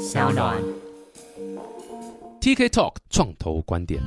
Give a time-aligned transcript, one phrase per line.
[0.00, 0.56] 小暖。
[2.40, 4.00] TK Talk 创投观点。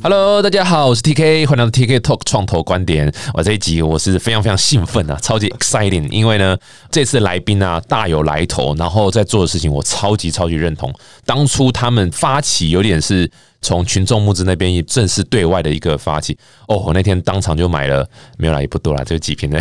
[0.00, 3.12] Hello，大家好，我是 TK，欢迎来到 TK Talk 创投观点。
[3.34, 6.56] 我这一集我是非常非常兴奋啊，超级 exciting，因为呢，
[6.88, 10.94] 这次来宾啊大有来头，然后在做的事情我超级超级认同。
[11.26, 13.28] 当初他们发起有点是
[13.60, 16.36] 从群众募资那边也正式对外的一个发起
[16.68, 19.58] 哦，我那天当场就买了，没有啦，也不多啦，就几瓶的。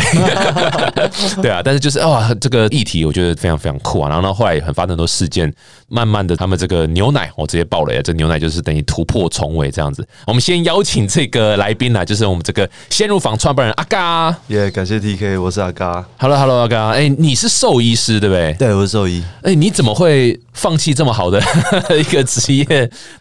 [1.41, 4.07] 对啊，但是就是啊，这个议题我觉得非常非常酷啊。
[4.09, 5.51] 然后呢，后来也很发生很多事件，
[5.89, 10.05] 慢慢的他们这个牛奶，我直接爆雷了，这牛奶就是等于突破重围这样子。
[10.25, 14.35] 我们先邀请这个来宾呢，就是我们这个鲜乳坊创办人阿嘎。
[14.47, 16.05] 耶感谢 TK，我是阿嘎。
[16.17, 18.53] Hello Hello 阿嘎，哎、你是兽医师对不对？
[18.59, 19.23] 对，我是兽医。
[19.43, 21.41] 哎、你怎么会放弃这么好的
[21.97, 22.65] 一个职业，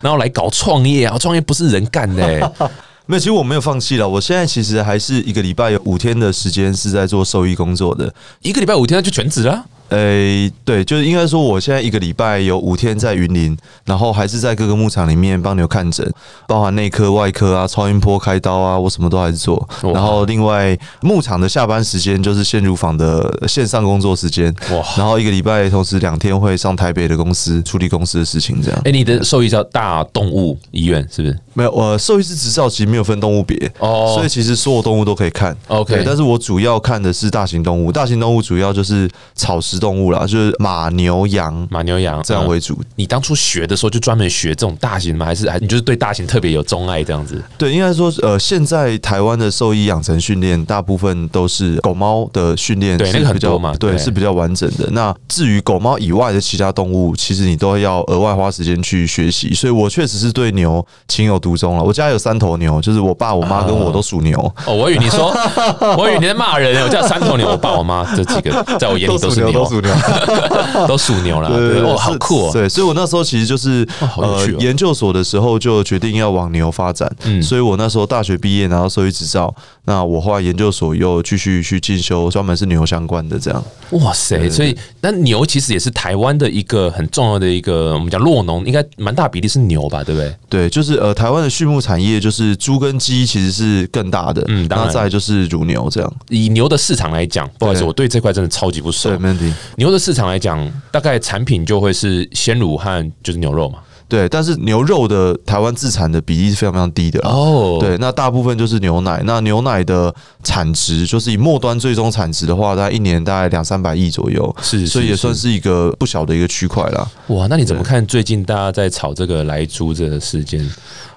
[0.01, 1.17] 然后来搞创业啊？
[1.19, 2.41] 创业不是人干的、欸。
[3.07, 4.09] 没有，其实我没有放弃了。
[4.09, 8.13] 我现在其实还是一个礼拜有五天的时间是在做兽医工作的。
[8.43, 9.65] 一个礼拜五天那就全职了。
[9.91, 16.11] 诶、对，就是应该说，我现在一个礼拜有五天在云林，然后还是在各个牧场里面帮牛看诊，
[16.49, 19.69] 包含内科、外科啊、超音波开刀啊，我什么都还是做。
[19.95, 24.53] 然后另外牧场的下班时间就是鲜乳坊的线上工作时间。
[24.71, 28.91] 哇然后一个礼拜同时两天会上台北的公司处理公司的事情，这样哎、。
[28.91, 31.39] 你的兽医叫大动物医院是不是？
[31.57, 35.57] 没有，我兽医师执照其实没有分动物别哦所以其实所有动物都可以看。
[35.69, 42.79] OK 但是我主要看的是大型动物，大型动物主要就是草食动物啦，就是马、牛、羊马牛羊嗯这样为主。
[42.97, 45.25] 你当初学的时候就专门学这种大型的吗？
[45.25, 47.43] 还是还你就是对大型特别有钟爱这样子？
[47.57, 54.89] 对，应该说，呃，现在台湾的兽医养成训练大部分都是狗猫的训练，对那个很是比较多嘛对对，是比较完整的。
[54.91, 59.55] 那至于狗猫以外的其他动物，其实你都要额外花时间去学习。
[59.55, 61.83] 所以我确实是对牛情有独钟了。
[61.83, 64.37] 我家有三头牛，就是我爸、我妈跟我都属牛。
[64.67, 65.33] 哦，我以为你说，
[65.97, 69.95] 我以为你在骂人，我叫三头牛，我爸我妈这几个在我眼里都是牛，都属牛。
[70.89, 71.49] 都属牛啦。
[71.49, 72.51] 对，哦，好酷哦。
[72.53, 77.09] 对，所以我那时候其实就是哦好有趣哦研究所的时候就决定要往牛发展。
[77.25, 79.55] 嗯所以我那时候大学毕业拿到兽医执照，
[79.85, 83.63] 那我后来研究所又继续去进修专门是牛相关的这样。
[83.91, 84.51] 哇塞！
[84.51, 90.35] 所以那牛其实也是台湾的一个很重要的一个，我们讲落农，应该蛮大比例是牛吧，对不对？
[90.49, 96.15] 对，就是呃，台湾的畜牧产业就是猪跟鸡其实是更大的，嗯当然后再来就是乳牛这样。
[96.29, 99.19] 以牛的市场来讲，不好意思，对我对这块真的超级不熟对，。
[99.19, 99.53] 没问题。
[99.77, 103.79] 牛的市场来讲，大概产品就会是鲜乳和就是牛肉嘛。
[104.09, 107.21] 对，但是牛肉的台湾自产的比例是非常非常低的。
[107.29, 109.23] 哦，对，那大部分就是牛奶。
[109.25, 117.09] 那牛奶的产值，就是以末端最终产值的话，大概一年大概两三百亿左右，是，所以也算是一个不小的一个区块啦。
[117.29, 117.47] 哇。
[117.49, 120.69] 那你怎么看最近大家在炒这个来猪这个事件？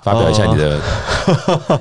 [0.02, 0.80] 发表一下你的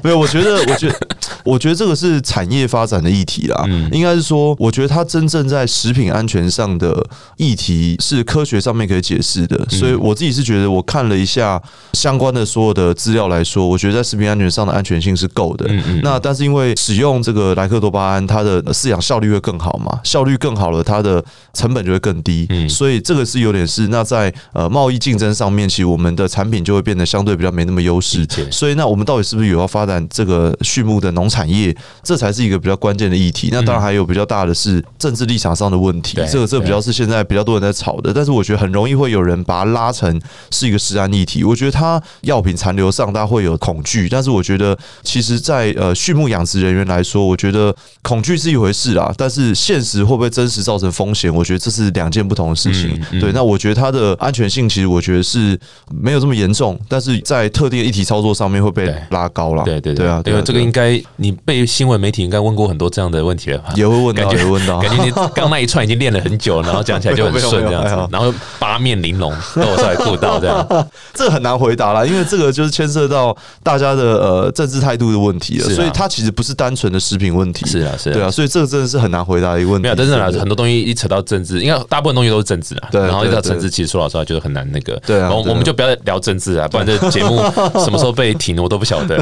[0.03, 0.99] 没有，我觉得，我觉得，
[1.49, 3.65] 我觉得这个是产业发展的议题啦。
[3.69, 7.05] 嗯应该是说，我觉得它真正在食品安全上的
[7.37, 9.57] 议题是科学上面可以解释的。
[9.71, 11.61] 嗯所以我自己是觉得，我看了一下
[11.95, 15.67] 相关的所有的资料来说，我觉得在食品安全上的安全性是够的。
[15.69, 22.47] 嗯嗯那但是因为使用这个莱克多巴胺，它的饲养效率会更好嘛，效率更好了，它的成本就会更低。
[22.51, 28.27] 嗯所以这个是有点是那在呃贸易竞争上面，其实我们的产品就会变得相对比较没那么优势。
[28.51, 33.49] 所以那我们到底是不是有要发展这个畜牧的农产业，这才是一个比较关键的议题。
[33.53, 38.13] 那当然还有比较大的是政治立场上的问题对，这个这个比较是现在比较多人在吵的。
[38.13, 41.45] 但是我觉得很容易会有人把它拉成是一个食安议题。
[41.45, 53.19] 我觉得它药品残留上大家会有恐惧，但是我觉得其实在呃畜牧养殖人员来说，我觉得恐惧是一回事啦，但是现实会不会真实造成风险，我觉得这是两件不同的事情嗯。
[53.19, 55.59] 嗯对，那我觉得它的安全性其实我觉得是
[55.93, 59.63] 没有这么严重，但是在特定的议题操作上面会被拉高了。
[59.65, 63.73] 对对对啊，因为这个应该该你被新闻媒体应该问过很多这样的问题了吧？
[63.75, 64.79] 也会问到，感觉也会问到。
[64.79, 70.89] 感觉你刚那一串已经练了很久，然后讲起来就很顺 这样子，然后八面玲珑，都有稍微顾到这样。
[71.13, 77.67] 这很难回答啦，因为这个就是牵涉到大家的呃政治态度的问题了，所以它其实不是单纯的食品问题。
[77.67, 79.83] 是啊是啊对啊，所以这个真的是很难回答的一个问题。
[79.83, 82.89] 没有，但是呢，对很多东西一扯到政治，应该大部分东西都是政治啊。
[82.93, 84.93] 对然后一到对政治，其实说老实话就是很难那个。
[85.05, 87.43] 对啊对啊我我们就不要聊政治啊，不然这节目
[87.85, 89.19] 什么时候被停我都不晓得。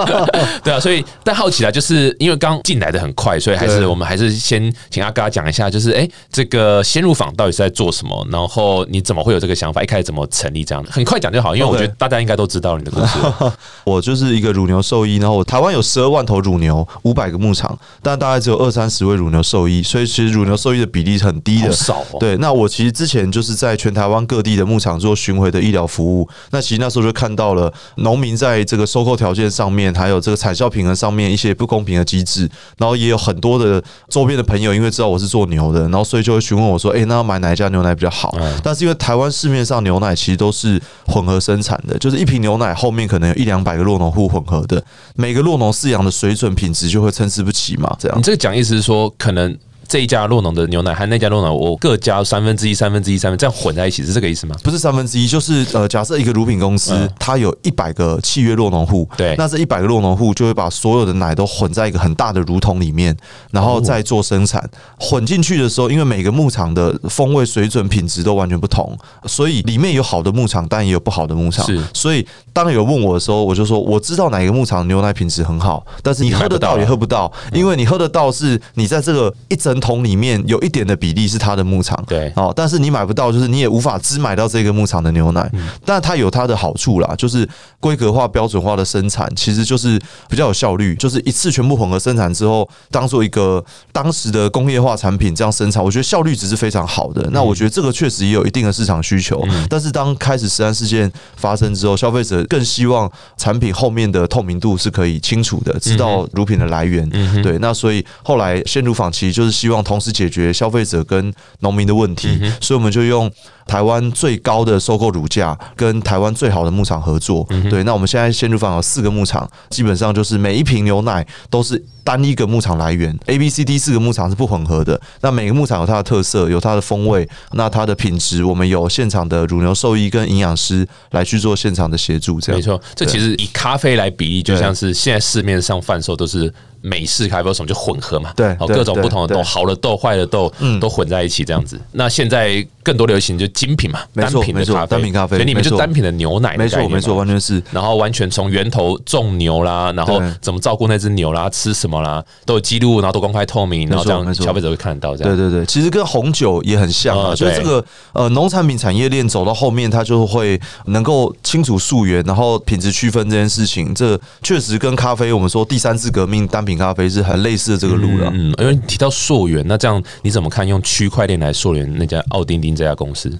[0.62, 4.60] 对啊，所以但好奇啦，就是因为刚进来的很快，所以还是我们还是先
[4.90, 8.26] 请阿嘎讲一下，就是哎，这个鲜乳坊到底是在做什么？
[8.32, 9.80] 然后你怎么会有这个想法？
[9.80, 10.90] 一开始怎么成立这样的？
[10.90, 13.16] 很快讲就好，因为我觉得大家应该都知道你的故事。
[13.86, 21.70] 我就是一个乳牛兽医，然后我台湾有十二万头乳牛，五百个牧场，但大概只有二三十位乳牛兽医，所以其实乳牛兽医的比例是很低的。
[21.70, 22.18] 少哦。
[22.18, 26.28] 对，那我其实之前就是在全台湾各地的牧场做巡回的医疗服务。
[26.50, 38.34] 那其实那时候就看到了农民在这个收购条件上面，还有这个产销平衡上面面一些不公平的机制，然后也有很多的周边的朋友因为知道我是做牛的，然后所以就会询问我说：“诶，那要买哪一家牛奶比较好？”
[38.64, 44.82] 但是因为台湾市面上牛奶其实都是混合生产的，就是一瓶牛奶后面可能有一两百个落农户混合的，
[45.14, 47.94] 每个落农饲养的水准品质就会参差不齐嘛。
[47.98, 49.56] 这样，你这个讲意思是说可能。
[49.90, 54.54] 这一家洛农的牛奶和那家洛农，我各加三分之一、三分之一、三分，这样混在一起是这个意思吗？
[54.62, 63.16] 不是三分之一，就是呃，假设一个乳品公司，它有一百个契约洛农户，对，那这一百个洛农户就会把所有的奶都混在一个很大的乳桶里面，
[63.50, 64.62] 然后再做生产。
[64.96, 68.96] 混进去的时候，因为每个牧场的风味水准、品质都完全不同，
[69.26, 71.66] 所以里面有好的牧场，但也有不好的牧场。
[71.66, 80.60] 是，所以当有问我的时候，我就说我知道哪个牧场牛奶品质很好，但是你喝得到也喝不到，因为你喝得到是你在这个一整桶里面有。
[80.60, 85.50] 一点的比例是它的牧场，对，哦，但是你买不到，就是你也无法只买到这个牧场的牛奶，
[85.86, 87.48] 但它有它的好处啦，就是
[87.80, 89.98] 规格化、标准化的生产，其实就是
[90.28, 97.26] 比较有效率，就是一次全部混合生产之后，当做一个当时的工业化产品这样生产，我觉得效率值是非常好的。
[97.32, 107.08] 那我觉得这个确实也有一定的市场需求，但是当开始实案事件发生之后，消费者更希望产品后面的透明度是可以清楚的，知道乳品的来源，
[107.42, 110.52] 对，那所以后来鲜乳坊其实就是希望同时解决。
[110.52, 113.30] 消费者跟农民的问题，所以我们就用
[113.66, 117.46] 台湾最高的收购乳价跟台湾最好的牧场合作。
[117.70, 125.00] 对，那我们现在鲜乳坊有四个牧场，基本上就是每一瓶牛奶都是单一个牧场来源，A、B、C、D 四个牧场是不混合的。
[125.20, 132.40] 那每个牧场有它的特色，有它的风味，那它的品质，我们有现场的乳牛兽医跟营养师来去做现场的协助。
[132.40, 136.52] 这样没错，这其实以咖啡来比例，就像是现在市面上贩售都是。
[136.80, 141.80] 美式咖啡什么就混合嘛，对，各种不同的豆，好的豆、坏的豆，都混在一起这样子。
[141.92, 147.62] 那现在更多流行就精品嘛，单品的咖啡，单品咖啡，所以你们就单品的牛奶，没错没错，完全是。
[147.70, 155.16] 然后完全从源头种牛啦，然后怎么照顾那只牛啦，吃什么啦，都有记录，然后都公开透明，然后这样消费者会看得到。
[155.16, 155.36] 这样。
[155.36, 167.56] 对对对，其实跟红酒也很像啊，所以这个呃农产品产业链走到后面，它就会能够清楚溯源，然后品质区分这件事情，这确实跟咖啡我们说第三次革命单品咖啡是很类。
[167.60, 173.30] 似的这个路了，嗯，因为提到溯源，那这样你怎么看用区块链来溯源那家奥丁丁这家公司？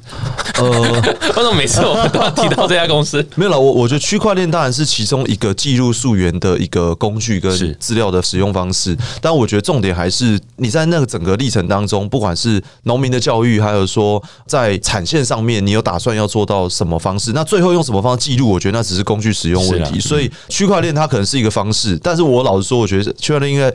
[0.58, 0.68] 呃，
[1.36, 3.26] 为什么每次我们都要提到这家公司？
[3.36, 17.32] 没有了，我我觉得区块链当然是其中一个记录溯源的一个工具跟资料的使用方式，但我觉得重点还是你在那个整个历程当中，不管是农民的教育，还有说在产线上面，你有打算要做到什么方式？
[17.32, 18.50] 那最后用什么方式记录？
[18.50, 19.98] 我觉得那只是工具使用问题。
[19.98, 23.72] 所以区块链它可能是一个方式，但是我老实说，我觉得区块链应该。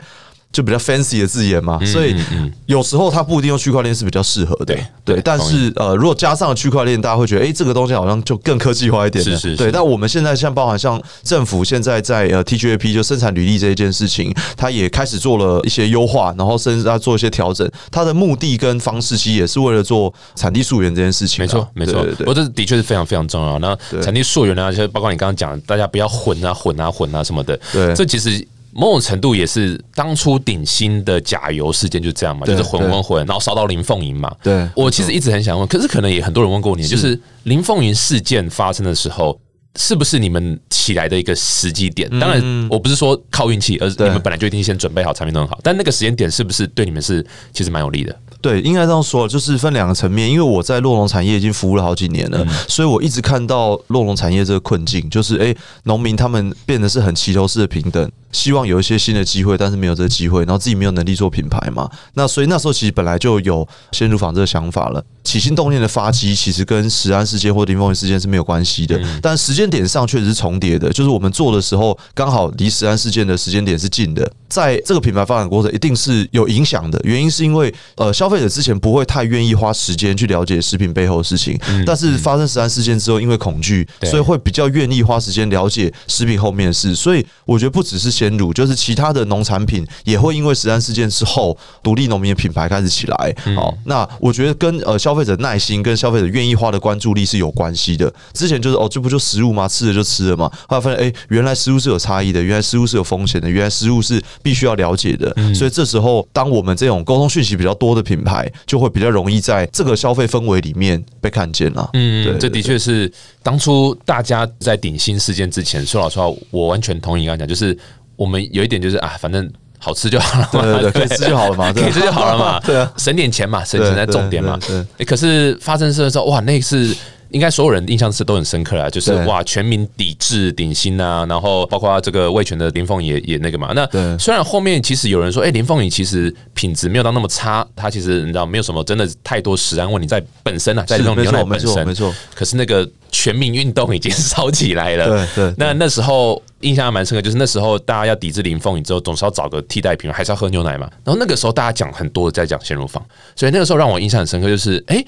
[0.52, 2.16] 就比较 fancy 的字眼嘛，所以
[2.64, 5.20] 有时候它不一定用区块链是比较适合的，对。
[5.22, 9.56] 但是呃，如果加上区块链，大家会觉得，哎，这个东西好像就更科技化一点是是。
[9.56, 17.70] 对，但我们现在像包含像政府现在在呃 TGAP 就生产履历这一件事情，它也开始做了一些优化，然后甚至它做一些调整。
[17.90, 21.42] 它的目的跟方式其实也是为了做产地溯源这件事情。
[21.42, 22.06] 没错，没错。
[22.24, 23.58] 我这的确是非常非常重要。
[23.58, 27.60] 那产地溯源呢，就包括你刚刚讲，大家不要混啊混啊混啊什么的。
[27.70, 28.46] 对，这其实。
[28.76, 34.30] 某种程度也是当初顶新的假油事件就这样嘛，就是混混混，然后烧到林凤营嘛。
[34.42, 39.40] 对，我其实一直很想问，可是可能也很多人问过你，就是林凤营事件发生的时候，
[39.76, 42.08] 是不是你们起来的一个时机点？
[42.20, 48.14] 当然，我不是说靠运气，而是你们本来就一定先准备好产品都很好，但那个时间点是不是对你们是其实蛮有利的？
[48.40, 50.30] 对，应该这样说，就是分两个层面。
[50.30, 58.10] 因为我在洛农产业已经服务了好几年了，所以我一直看到洛农产业这个困境，就是哎，农民他们变得是很齐头式的平等。
[58.32, 61.88] 希望有一些新的机会，但是没有这个机会，然后自己没有能力做品牌嘛？
[62.14, 65.02] 那所以那时候其实本来就有先入坊这个想法了。
[65.24, 70.90] 起心动念的发机其实跟石安事件或林凤事件是没有关系的，但时间点上确实是重叠的。
[70.90, 77.00] 就是我们做的时候刚好离石安事件的时间点是近的，在这个品牌发展过程一定是有影响的。
[77.04, 86.94] 原因是因为呃，消费者之前不会太愿意花时间去了解食品背后的事情，但是发生食安事件之后，因为恐惧，所以会比较愿意花时间了解食品后面的事。
[86.94, 93.34] 所以我觉得不只是鲜乳，就是其他的农产品也会因为食安事件之后，独立农民的品牌开始起来。
[93.56, 95.16] 好，那我觉得跟呃消。
[95.16, 98.12] 消费者耐心跟消费者愿意花的关注力是有关系的。
[98.34, 99.66] 之前就是哦，这不就食物吗？
[99.66, 100.46] 吃了就吃了嘛。
[100.68, 105.34] 后来发现，哎，原来食物是有差异的，原来食物是有风险的，原来食物是必须要了解的。
[105.54, 111.90] 所以这时候，当我们这种沟通讯息比较多的品牌，就会比较容易在这个消费氛围里面被看见了。
[111.92, 113.10] 嗯，对这的确是
[113.42, 117.76] 当初大家在顶新事件之前，说老实话，我完全同意刚刚讲，就是
[118.16, 119.50] 我们有一点就是啊，反正。
[119.78, 124.58] 好吃就好了嘛，对对，可以吃就好了嘛， 可以吃就好了嘛，对啊，省点钱嘛，省钱在重点嘛。
[124.96, 126.96] 对，可是发生事的时候，哇，那是
[127.30, 133.72] 应该所有人印象是都很深刻啦，就是哇，全民抵制顶薪啊，然后包括这个魏权的林凤也也那个嘛。
[133.74, 145.08] 那对虽然后面其实有人说，哎、林凤仪其实品质没有到那么差，他其实你知道没有什么真的太多食安问题在本身啊，在这种牛奶本身，错没错，可是那个全民运动已经烧起来了。
[145.08, 150.88] 对对那那时候印象还蛮深刻，就是那时候大家要抵制林凤仪之后，总是要找个替代品，还是要喝牛奶嘛。
[151.04, 153.04] 然后那个时候大家讲很多在讲鲜乳坊，
[153.34, 155.04] 所以那个时候让我印象很深刻，就是哎、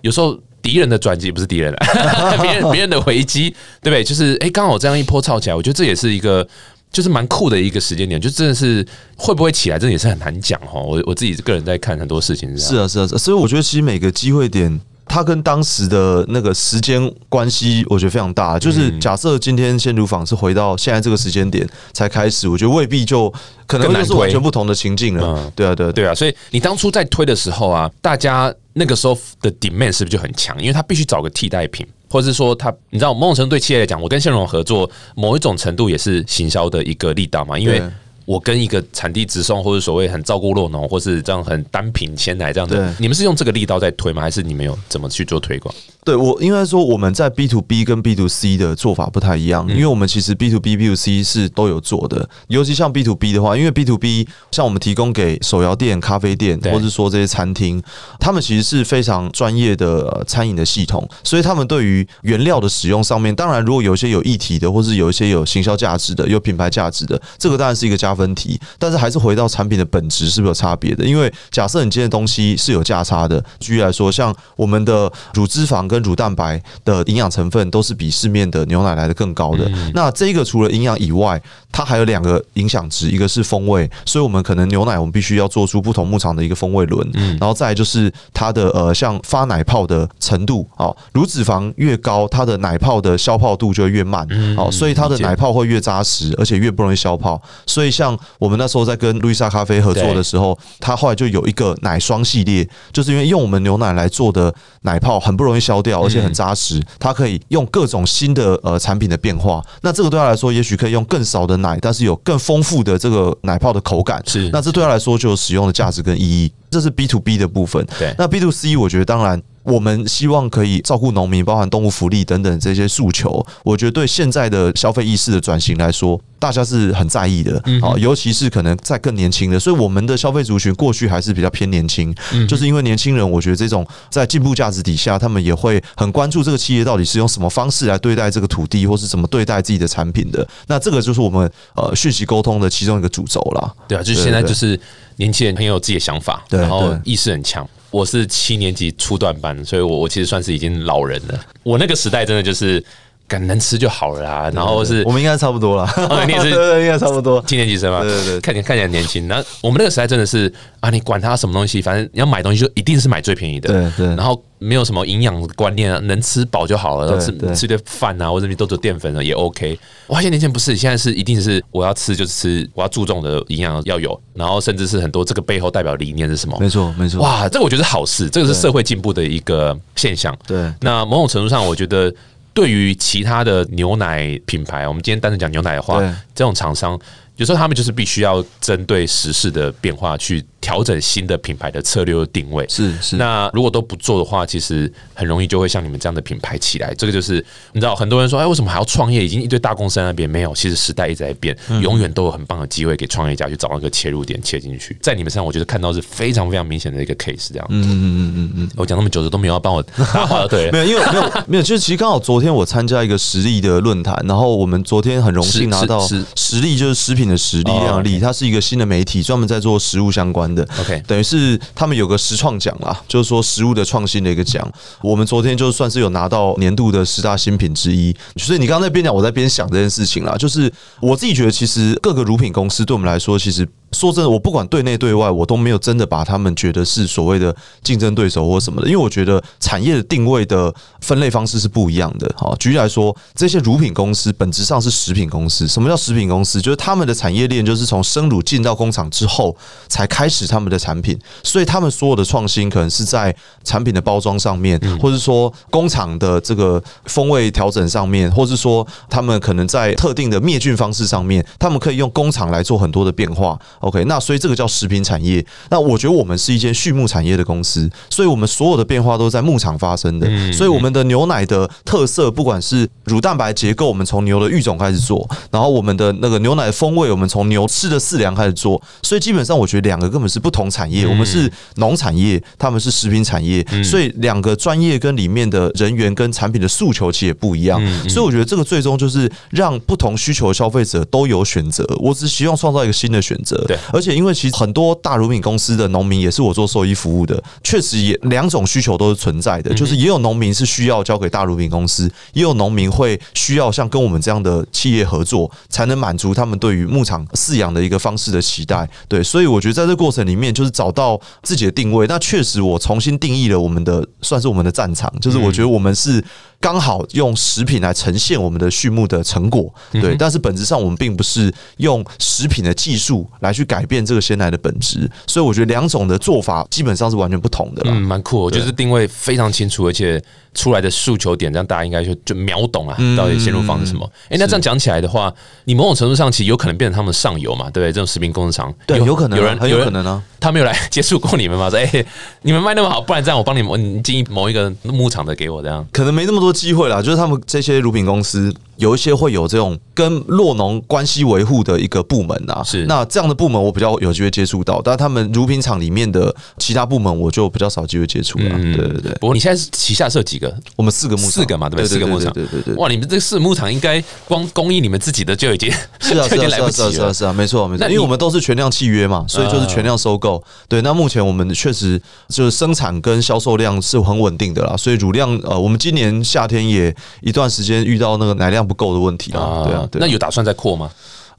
[0.00, 0.38] 有时候。
[0.68, 1.74] 敌人的转机不是敌人，
[2.42, 3.48] 别人别人的回击，
[3.80, 4.04] 对不对？
[4.04, 6.46] 就是哎，刚、好这样一波炒起来，我觉得这也是一个
[6.92, 10.78] 就是蛮酷的一个时间点，就真的是会不会起来，这也是很难讲哈。
[10.80, 14.78] 我我自己个人在看很多事情是是啊，是啊所以我觉得其实每个机会点。
[15.08, 18.58] 它跟当时的那个时间关系，我觉得非常大。
[18.58, 23.32] 就是嗯假设今天鲜乳坊是回到现在这个时间点才开始，我觉得未必就
[23.66, 25.52] 可能就是完全不同的情境了嗯。
[25.56, 30.56] 对啊，对啊，对啊所以你当初在推的时候啊，大家那个时候的 demand 是不是就很强？
[30.60, 37.90] 因为他必须找个替代品，或者是说他，你知道某种程度对企业来讲，我跟现荣合作，某一种程度也是行销的一个力道嘛，因为对。
[38.28, 44.20] 我跟一个产地直送，或者所谓很照顾落农，或是这样很单品鲜奶这样的，你们是用这个力道在推吗？
[44.20, 45.74] 还是你们有怎么去做推广？
[46.08, 52.26] 对我应该说我们在 B to B 跟 B to C 的做法不太一样，因为我们其实 B to B、B to C 是都有做的。
[52.46, 57.82] 尤其像 B to B 的话，因为 B to B 像我们提供给手摇店、咖啡店，或者说这些餐厅，
[58.18, 68.58] 他们其实是非常专业的呃餐饮的系统，所以他们对于原料的使用上面，当然如果有一些有议题的，或是有一些有行销价值的、有品牌价值的，这个当然是一个加分题。
[68.78, 71.04] 但是还是回到产品的本质是不是有差别的？
[71.04, 79.70] 因为假设你今天的东西是有价差的，举例来说，像我们的乳脂肪跟乳蛋白的营养成分都是比市面的牛奶来的更高的。
[79.94, 81.40] 那这个除了营养以外，
[81.70, 94.26] 它还有两个影响值，一个是风味，所以我们可能牛奶我们必须要做出不同牧场的一个风味轮，嗯然后再来就是它的呃像发奶泡的程度，哦，乳脂肪越高，它的奶泡的消泡度就会越慢，
[94.56, 97.40] 哦，所以它的奶泡会越扎实，而且越不容易消泡。
[97.66, 104.52] 所以像我们那时候在跟路易莎咖啡合作的时候，它后来就有一个奶霜系列，就是因为用我们牛奶来做的
[104.82, 109.64] 奶泡很不容易消掉，而且很扎实，它可以用各种新的呃产品的变化。
[109.82, 114.22] 那这个对他来说，也许可以用更少的奶，但是有更丰富的这个奶泡的口感。
[114.26, 116.52] 是那这对他来说就有使用的价值跟意义。
[116.70, 117.86] 这是 B to B 的部分。
[117.98, 119.42] 对那 B to C 我觉得当然。
[119.68, 123.44] 我们希望可以照顾农民，包含动物福利等等这些诉求。
[123.62, 129.60] 我觉得对现在的消费意识的转型来说，大家是很在意的嗯啊，尤其是可能在更年轻的。
[129.60, 140.46] 所以我们的消费族群过去还是比较偏年轻，嗯就是因为年轻人，我觉得这种在进步价值底下，他们也会很关注这个企业到底是用什么方式来对待这个土地，或是怎么对待自己的产品的。
[140.66, 143.70] 那这个就是我们呃讯息沟通的其中一个主轴啦。
[143.86, 144.78] 对啊，就是现在就是
[145.16, 147.68] 年轻人很有自己的想法，对然后意识很强。
[147.90, 151.40] 我是七年级初段班，所以我我其实算是已经老人了。
[151.62, 152.84] 我那个时代真的就是，
[153.28, 154.50] 敢能吃就好了啦。
[154.54, 157.40] 然后是我们应该差不多了， 哦你也是对 对，应该差不多。
[157.46, 159.28] 七年级生嘛，对对对看起来看起来很年轻。
[159.28, 163.68] 那我们那个时代真的是啊，你管它什么东西，反正你要买东西就一定是买最便宜的。
[163.68, 169.78] 对对然后没有什么营养观念啊，能吃饱就好了，然后吃吃点饭啊，或者你都做淀粉了也 OK。
[170.08, 176.56] 哇，现在年轻人不是，现在是一定是我要吃就吃，我要注重的营养要有，然后甚至是很多这个背后代表理念是什么？
[176.58, 177.20] 没错没错。
[177.20, 180.36] 哇，这个我觉得是好事，这个是社会进步的一个现象。
[180.46, 182.12] 对那某种程度上，我觉得
[182.58, 186.00] 对于其他的牛奶品牌，我们今天单纯讲牛奶的话，
[186.34, 186.98] 这种厂商
[187.36, 192.66] 有时候他们就是必须要针对时事的变化去调整新的品牌的策略和定位。
[192.68, 196.94] 是是，那如果都不做的话，其实很容易就会像你们这样的品牌起来。
[196.94, 199.24] 这个就是你知道，很多人说，哎，为什么还要创业？
[199.24, 200.54] 已经一堆大公司在那边没有。
[200.54, 204.96] 其实时代一直在变，嗯永远都有很棒的机会给创业家去找到一个切入点切进去。
[205.00, 207.48] 在你们身上，我觉得看到是非常非常明显的一个 case。
[207.52, 208.70] 这样，嗯嗯嗯嗯嗯。
[208.76, 220.66] 我讲那么久的都没有要帮我打 话，对没有，因为没有没有，就是其实刚好昨天我参加一个实力的论坛，然后我们昨天很荣幸拿到实实实力，就是食品的实力哦量力，它是一个新的媒体，专门在做食物相关的。
[220.80, 224.70] OK 等于是他们有个实创奖啦，就是说食物的创新的一个奖。
[225.02, 228.14] 我们昨天就算是有拿到年度的十大新品之一。
[228.36, 230.36] 所以你刚刚在边讲，我在边想这件事情啦。
[230.36, 242.30] 就是我自己觉得，其实各个乳品公司对我们来说，其实说真的，我不管对内对外，我都没有真的把他们觉得是所谓的竞争对手或什么的，因为我觉得产业的定位的分类方式是不一样的。
[242.36, 245.66] 好，举例来说，这些乳品公司本质上是食品公司。
[245.66, 246.60] 什么叫食品公司？
[246.60, 249.56] 就是他们的产业链就是从生乳进到工厂之后
[249.88, 265.44] 才开始他们的产品，所以他们所有的创新可能是在产品的包装上面，或者说工厂的这个风味调整上面，或是说他们可能在特定的灭菌方式上面，他们可以用工厂来做很多的变化，OK，那所以这个叫食品产业。
[265.70, 270.28] 那我觉得我们是一间畜牧产业的公司，所以我们所有的变化都在牧场发生的。
[270.52, 278.80] 所以我们的牛奶的特色，不管是乳蛋白结构，我们从牛的育种开始做，然后我们的那个牛奶的风味，我们从牛吃的饲粮开始做。
[279.02, 281.06] 所以基本上，我觉得两个根本是不同产业。
[281.06, 287.80] 我们是农产业，他们是食品产业，所以两个专业跟里面的人员跟产品的诉求其实也不一样。
[288.08, 291.84] 所以我觉得这个最终就是让不同需求的消费者都有选择。
[291.98, 293.56] 我只希望创造一个新的选择。
[293.68, 299.74] 对，而且因为其实很多大乳品公司的农民也是我做兽医服务的，确实也两种需求都是存在的。
[299.74, 308.88] 就是也有农民是需要交给大乳品公司，也有农民会需要像跟我们这样的企业合作，才能满足他们对于牧场饲养的一个方式的期待。
[309.06, 312.06] 对，所以我觉得在这过程里面，就是找到自己的定位。
[312.06, 315.12] 那确实，我重新定义了我们的，算是我们的战场。
[315.20, 316.24] 就是我觉得我们是。
[316.60, 327.82] 刚好用食品来呈现我们的畜牧的成果，对，但是本质上我们并不是用食品的技术来去改变这个鲜奶的本质，所以我觉得两种的做法基本上是完全不同的。
[327.86, 330.20] 嗯，蛮酷，就是定位非常清楚，而且
[330.54, 334.10] 出来的诉求点，让大家应该就就秒懂啊，到底鲜乳坊是什么？
[334.28, 335.32] 哎，那这样讲起来的话，
[335.64, 337.92] 你某种程度上其实有可能变成他们上游嘛，对不对？
[337.92, 340.20] 这种食品工厂，对，有可能，有人很有可能呢。
[340.40, 341.68] 他没有来接触过你们吗？
[341.68, 342.06] 说哎，
[342.42, 347.02] 你们卖那么好，不然这样我帮你们，你建议某一个牧场的给我这样，可能没那么多机会啦。
[347.02, 348.54] 就是他们这些乳品公司。
[348.78, 358.48] 有一些会有这种跟洛农关系维护的一个部门啊，是那这样的部门我比较有机会接触到，但他们乳品厂里面的其他部门我就比较少机会接触了。
[358.48, 359.12] 对对对。
[359.20, 360.52] 不过你现在是旗下是有几个？
[360.76, 361.88] 我们四个牧场，四个嘛，对不对？
[361.88, 362.74] 四个牧场，对对对。
[362.74, 365.68] 哇，你们这四牧场应该光供应你们自己的就已经
[366.00, 367.86] 是啊是啊是啊是啊是啊，没错没错。
[367.88, 370.42] 因为我们都是全量契约嘛，所以就是全量收购。
[370.68, 379.64] 对，那目前我们确实就是生产跟销售量是很稳定的啦，所以乳量呃，我们今年夏天也一段时间遇到那个奶量不够的问题啊。
[379.64, 380.90] 对啊，那有打算再扩吗？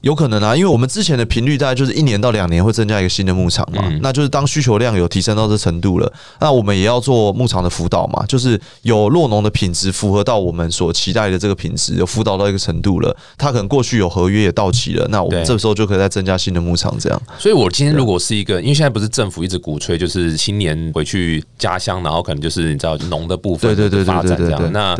[0.02, 6.10] 有可能啊，因为我们之前的频率大概就是一年到两年会增加一个新的牧场嘛，那就是当需求量有提升到这程度了，
[6.40, 17.22] 那我们也要做牧场的辅导嘛，就是有落农的品质符合到我们所期待的这个品质，有辅导到一个程度了，他可能过去有合约也到期了，那我们这时候就可以再增加新的牧场这样。
[17.38, 24.96] 所以，我今天如果是一个，因为现在不是政府一直鼓吹，就是新年回去家乡，然后可能就是你知道农的部分对对发展这样，那。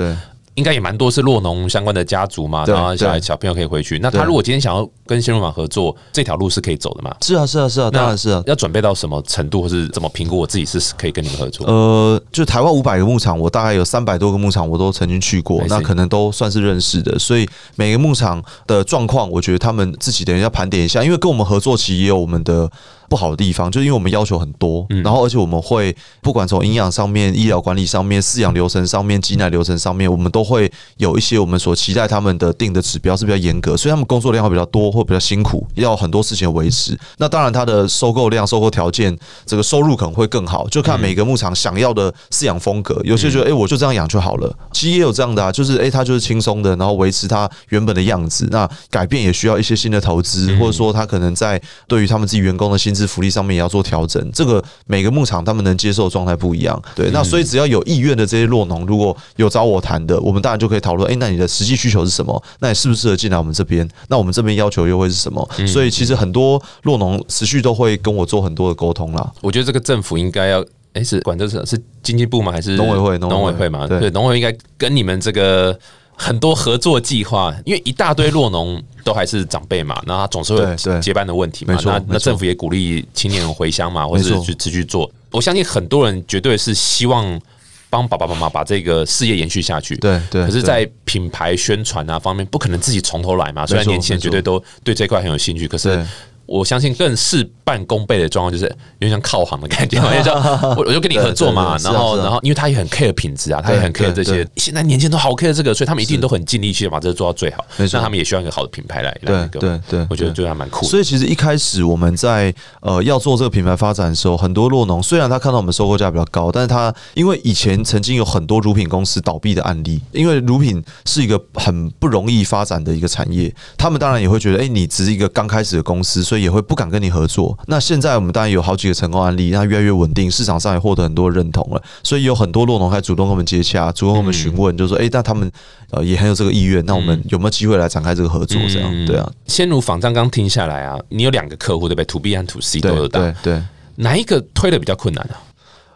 [0.61, 3.99] 应该也蛮多是洛农相关的家族嘛，然后小小朋友可以回去。
[3.99, 7.16] 那他如果今天想要跟鲜乳坊合作，这条路是可以走的嘛？
[7.23, 8.42] 是啊，是啊，是啊，当然是啊。
[8.44, 11.66] 要准备到什么程度，或是怎么评估我自己是可以跟你们合作？
[11.66, 17.18] 呃，就台湾五百个牧场，我大概有三百多个牧场，我都曾经去过，那可能都算是认识的。
[17.18, 22.70] 所以每个牧场的状况，我觉得他们自己等一下盘点一下，因为跟我们合作其实也有我们的。
[23.11, 36.96] 不好的地方，就是因为我们要求很多，然后而且我们会不管从营养上面、医疗管理上面、饲养流程上面、挤奶流程上面，我们都会有一些我们所期待他们的定的指标是比较严格，所以他们工作量会比较多或比较辛苦，要很多事情维持。
[37.18, 43.01] 那当然，它的收购量、收购条件、这个收入可能会更好，就看每个牧场想要的饲养风格。
[43.03, 44.57] 有些觉得，哎，我就这样养就好了。
[44.73, 48.46] 其实也有这样的啊，就是哎，它就是轻松的，然后维持它原本的样子。
[48.53, 53.80] 那改变也需要一些新的投资，或者说他可能在对于他们自己员工的薪资福利上面也要做。
[53.90, 61.10] 调整这个每个牧场他们能接受的状态不一样，对，那所以只要有意愿的这些落农，如果有找我谈的，我们当然就可以讨论。
[61.10, 62.40] 哎，那你的实际需求是什么？
[62.60, 63.88] 那你适不适合进来我们这边？
[64.08, 65.50] 那我们这边要求又会是什么？
[65.66, 69.32] 所以其实很多落农持续都会跟我做很多的沟通啦。
[69.40, 72.52] 我觉得这个政府应该要，哎，是管这是是经济部吗？
[72.52, 73.18] 还是农委会？
[73.18, 73.88] 农委会嘛？
[73.88, 75.76] 对，农委会应该跟你们这个。
[76.22, 81.74] 很多合作计划，因为一大堆落农都还是长辈嘛，那他总是会有接班的问题嘛。
[81.83, 85.11] 那那政府也鼓励青年人回乡嘛，或者是去持续做。
[85.30, 87.40] 我相信很多人绝对是希望
[87.88, 89.96] 帮爸爸妈妈把这个事业延续下去。
[89.96, 90.44] 对对。
[90.44, 93.66] 可是，在品牌宣传啊方面，不可能自己从头来嘛。
[93.66, 96.06] 虽然年轻人绝对都对这块很有兴趣，可是。
[96.50, 100.32] 我相信更事半功倍的状况就是有点像靠行的感觉， 我就
[100.80, 107.64] 我我就跟你合作嘛，然后然后因为他也很 care 品质啊，他也很 care 这些，现在年轻人都好 care 这个，所以他们一定都很尽力去把这个做到最好。
[107.78, 110.84] 那他们也需要一个好的品牌来对对对，我觉得就还蛮酷。
[110.86, 127.26] 所以其实一开始我们在呃要做这个品牌发展的时候，很多洛农虽然他看到我们收购价比较高，但是他因为以前曾经有很多乳品公司倒闭的案例，因为乳品是一个很不容易发展的一个产业，他们当然也会觉得，哎，你只是一个刚开始的公司，所以也会不敢跟你合。
[127.31, 135.48] 作，那现在我们当然有好几个成功案例，那越来越稳定，市场上也获得很多认同了，所以有很多洛农还主动跟我们接洽，主动跟我们询问，就说：“哎，那他们
[135.92, 139.31] 呃也很有这个意愿，那我们有没有机会来展开这个合作？”这样对啊。
[139.46, 143.62] 先如仿账刚听下来啊，你有两个客户对不对？To B 和 To C 都有对对，
[143.94, 145.38] 哪一个推的比较困难啊？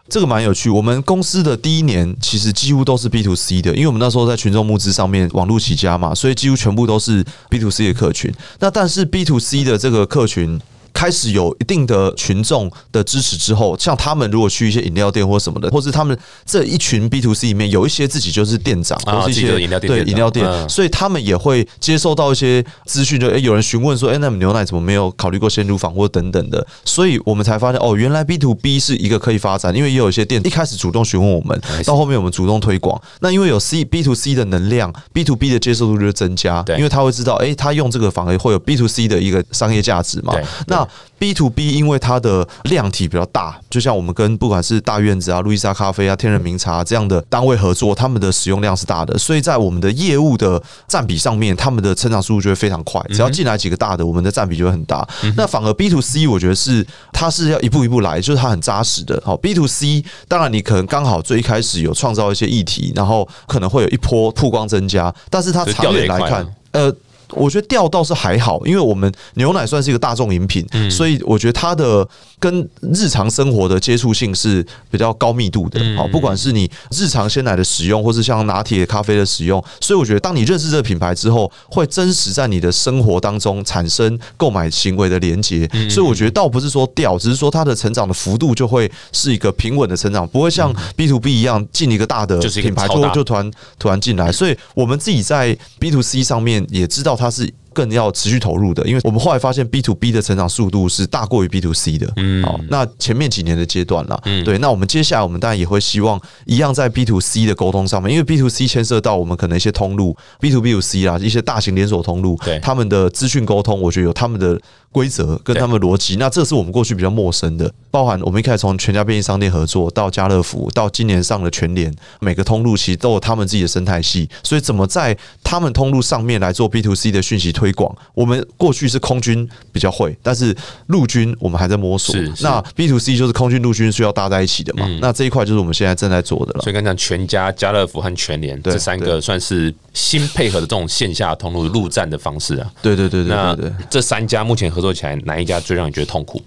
[0.09, 0.69] 这个蛮有趣。
[0.71, 8.33] 我们公司的第一年其实几乎都是 B to C 的，因为我们那时候在群众募资上面网络起家嘛，所以几乎全部都是 B to C 的客群。
[8.59, 10.61] 那但是 B to C 的这个客群。
[10.95, 20.69] 开始有一定的群众的支持之后，像他们如果去一些饮料店或什么的，或是他们这一群 B to C 里面有一些自己就是店长，啊或是一些饮料店对饮料店，嗯。
[20.69, 36.77] 所以他们也会接受到一些资讯，就诶、有人询问说，诶、那么牛奶怎么没有考虑过鲜乳坊或等等的，所以我们才发现哦，原来 B to B 是一个可以发展，因为也有一些店一开始主动询问我们，到后面我们主动推广，那因为有 C B to C 的能量，B to B 的接受度就增加，对。
[36.77, 40.35] 因为他会知道，诶、他用这个反而会有 B to C 的一个商业价值嘛。
[40.35, 40.45] 对，
[40.85, 53.01] 那 B to B 因为它的量体比较大，就像我们跟不管是大院子啊、路易莎咖啡啊、天人茗茶这样的单位合作，他们的使用量是大的，所以在我们的业务的占比上面，他们的成长速度就会非常快。
[53.09, 55.07] 只要进来几个大的，我们的占比就会很大。
[55.37, 59.23] 那反而 B to C，我觉得是它是要一步一步来，就是它很扎实的。
[59.25, 66.95] 好，B to C，当然你可能刚好最一开始有创造一些议题，然后可能会有一波曝光增加，但是它长远来看呃。
[67.35, 72.07] 我觉得调倒是还好，因为我们牛奶算是一个大众饮品，嗯所以我觉得它的
[72.39, 75.81] 跟日常生活的接触性是比较高密度的。
[75.81, 85.69] 嗯好，不管是你日常鲜奶的使用，或是像拿铁咖啡的使用，所以我觉得当你认识这个品牌之后，会真实在你的生活当中产生购买行为的连接。
[85.73, 94.33] 嗯所以我觉得倒不是说掉，只是说它的成长的幅度就会是一个平稳的成长，不会像 B to B 一样进一个大的品牌就就突然突然进来。
[94.33, 97.53] 所以我们自己在 B to C 上面也知道它是。
[97.75, 102.09] 更要持续投入的，因为我们后来发现 B to B 的成长速度是大过于 B to C 的。
[102.15, 114.57] 嗯好，那前面几年的阶段啦，嗯对，那我们接下来我们当然也会希望一样在 B to C 的沟通上面，因为 B to C 牵涉到我们可能一些通路，B to B to C 啦，一些大型连锁通路，对他们的资讯沟通，我觉得有他们的
[114.95, 132.37] 规则跟他们的逻辑，那这是我们过去比较陌生的，包含我们一开始从全家便利商店合作到家乐福，到今年上了全联，每个通路其实都有他们自己的生态系，所以怎么在他们通路上面来做 B to C 的讯息推广，我们过去是空军比较会，但是陆军我们还在摸索是。
[132.37, 136.71] 是那 B to C 就是空军、陆军需要搭在一起的嘛，嗯那这一块就是我们现在正在做的了所。
[136.71, 142.71] 以刚讲全家、家乐福和全联对这三个算是新配合的这种线下通路陆战的方式啊。
[142.81, 143.57] 对对对对那
[143.91, 146.43] 这三家目前合作起来，哪一家最让你觉得痛苦？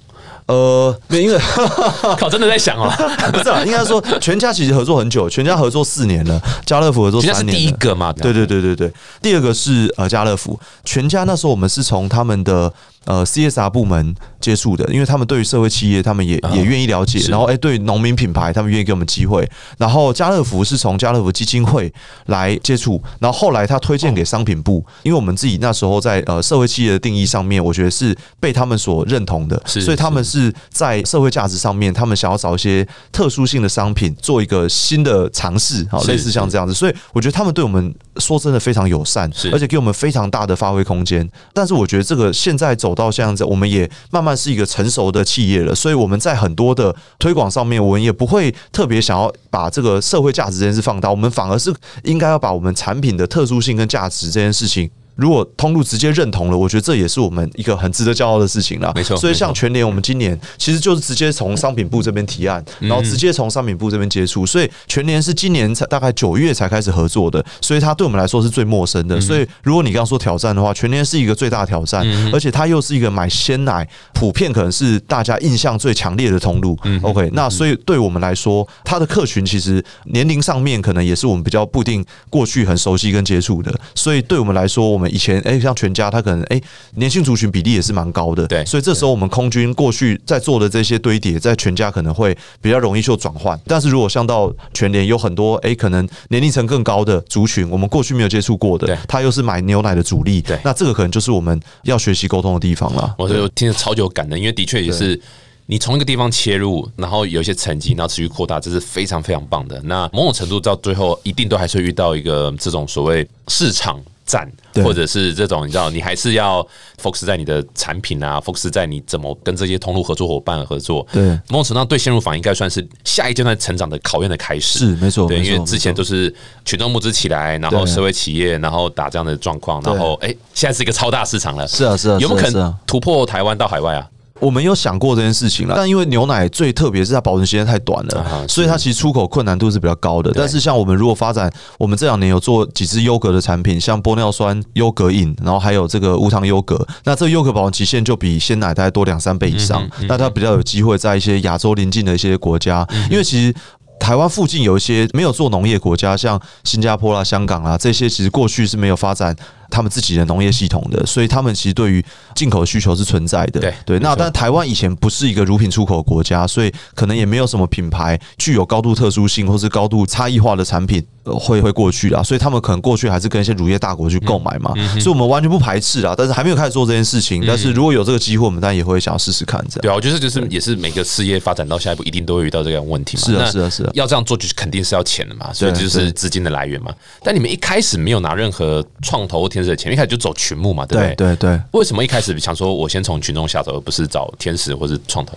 [0.45, 1.38] 呃，没有因为
[2.17, 2.89] 靠，真的在想哦，
[3.34, 7.52] 不是啊，应该说全家其实合作很久，全家合作四年了，家乐福合作三年了。
[7.52, 8.13] 第一个嘛？
[8.13, 12.71] 对对对对对，第二个是呃家乐福，全家那时候我们是从他们的
[13.07, 21.91] 呃 CSR 部门接触的，因为他们对于社会企业他们也、啊也愿意了解，然后哎、对农民品牌他们愿意给我们机会，然后家乐福是从家乐福基金会
[22.27, 30.53] 来接触，然后后来他推荐给商品部，因为我们自己那时候在呃社会企业的定义上面，我觉得是被他们所认同的，所以他们是。
[30.69, 41.30] 在社会价值上面，他们想要找一些特殊性的商品做一个新的尝试，好类似像这样子，所以我觉得他们对我们说真的非常友善，而且给我们非常大的发挥空间。
[41.53, 54.89] 但是我觉得这个现在走到这样子，我们也慢慢是一个成熟的企业了，所以我们在很多的推广上面，我们也不会特别想要把这个社会价值这件事放大，我们反而是应该要把我们产品的特殊性跟价值这件事情。
[55.17, 58.91] 如果通路直接认同了，我觉得这也是我们一个很值得骄傲的事情啦。
[58.95, 62.88] 没错所以像全联，我们今年其实就是直接从商品部这边提案，嗯。
[62.88, 69.08] 然后直接从商品部这边接触，所以全联是今年才大概九月才开始合作的，所以它对我们来说是最陌生嗯。
[69.08, 69.19] 的。
[69.19, 72.32] 所以如果你刚刚说挑战的话，全联是一个最大的挑战，嗯。
[72.32, 76.77] 而且它又是一个买鲜奶普遍可能是大家印象最强烈的通路。
[76.84, 76.99] 嗯。
[77.01, 86.61] OK，那所以对我们来说，它的客群其实年龄上面可能也是我们比较不定过去很熟悉跟接触的，所以对我们来说，我们以前哎、像全家，它可能哎、
[86.95, 103.15] 年轻族群比例也是蛮高的，对所以这时候我们空军过去在做的这些堆叠，在全家可能会比较容易就转换，但是如果像到全联，有很多哎、可能年龄层更高的族群，我们过去没有接触过对的，他又是买牛奶的主力，对那这个可能就是我们要学习沟通的地方了。
[103.17, 105.19] 我就听着超级有感的，因为的确也是
[105.67, 109.81] 你从一个地方切入，然后有一些成绩，然后持续扩大，这是非常非常棒的。
[109.83, 114.01] 那某种程度到最后，一定都还是会遇到一个这种所谓市场。
[114.27, 114.47] 战，
[114.83, 116.61] 或者是这种你知道，你还是要
[117.01, 121.07] focus 在你的产品啊，focus 在你怎么跟这些通路合作伙伴合作。
[121.11, 124.79] 对某种程度上对鲜乳坊应该算是下一阶段成长的考验的开始。
[124.79, 126.31] 是没错对，因为之前都是
[126.65, 131.65] 群众募资起来，然后社会企业，然后打这样的状况，然后哎，现在是一个超大市场了。
[131.67, 134.05] 是啊是啊有没有可能突破台湾到海外啊？
[134.39, 140.32] 我们有想过这件事情了，但因为牛奶最特别是它保存时间太短了，啊所以它其实出口困难度是比较高的。
[140.36, 153.54] 但是像我们如果发展，我们这两年有做几支优格的产品，像玻尿酸优格饮，然后还有这个无糖优格，那这个优格保存期限就比鲜奶大概多两三倍以上，那它比较有机会在一些亚洲邻近的一些国家，因为其实。
[154.00, 159.36] 台湾附近有一些没有做农业国家，像新加坡啦、香港啦，这些其实过去是没有发展
[159.69, 162.03] 他们自己的农业系统的，所以他们其实对于
[162.36, 163.60] 进口的需求是存在的。
[163.60, 171.06] 对对，那但台湾以前不是一个乳品出口国家，所以可能也没有什么品牌具有高度特殊性或是高度差异化的产品。
[171.23, 177.43] 呃会会过去啦，所以他们可能过去还是跟一些乳业大国去购买嘛，嗯所以我们完全不排斥啦，但是还没有开始做这件事情。
[177.45, 179.82] 但是如果有这个机会，我们当然也会想要试试看这样。
[179.82, 183.23] 对啊，我觉得就是也是每个事业发展到下一步，一定都会遇到这样问题嘛。
[183.23, 186.93] 是啊是啊是啊要这样做就是肯定是要钱的嘛，所以这就是资金的来源嘛。
[187.21, 191.35] 但你们一开始没有拿任何创投或天使的钱，一开始就走群募嘛，对不对对？
[191.35, 195.35] 对对，为什么一开始想说我先从群众下手，而不是找天使或是创投？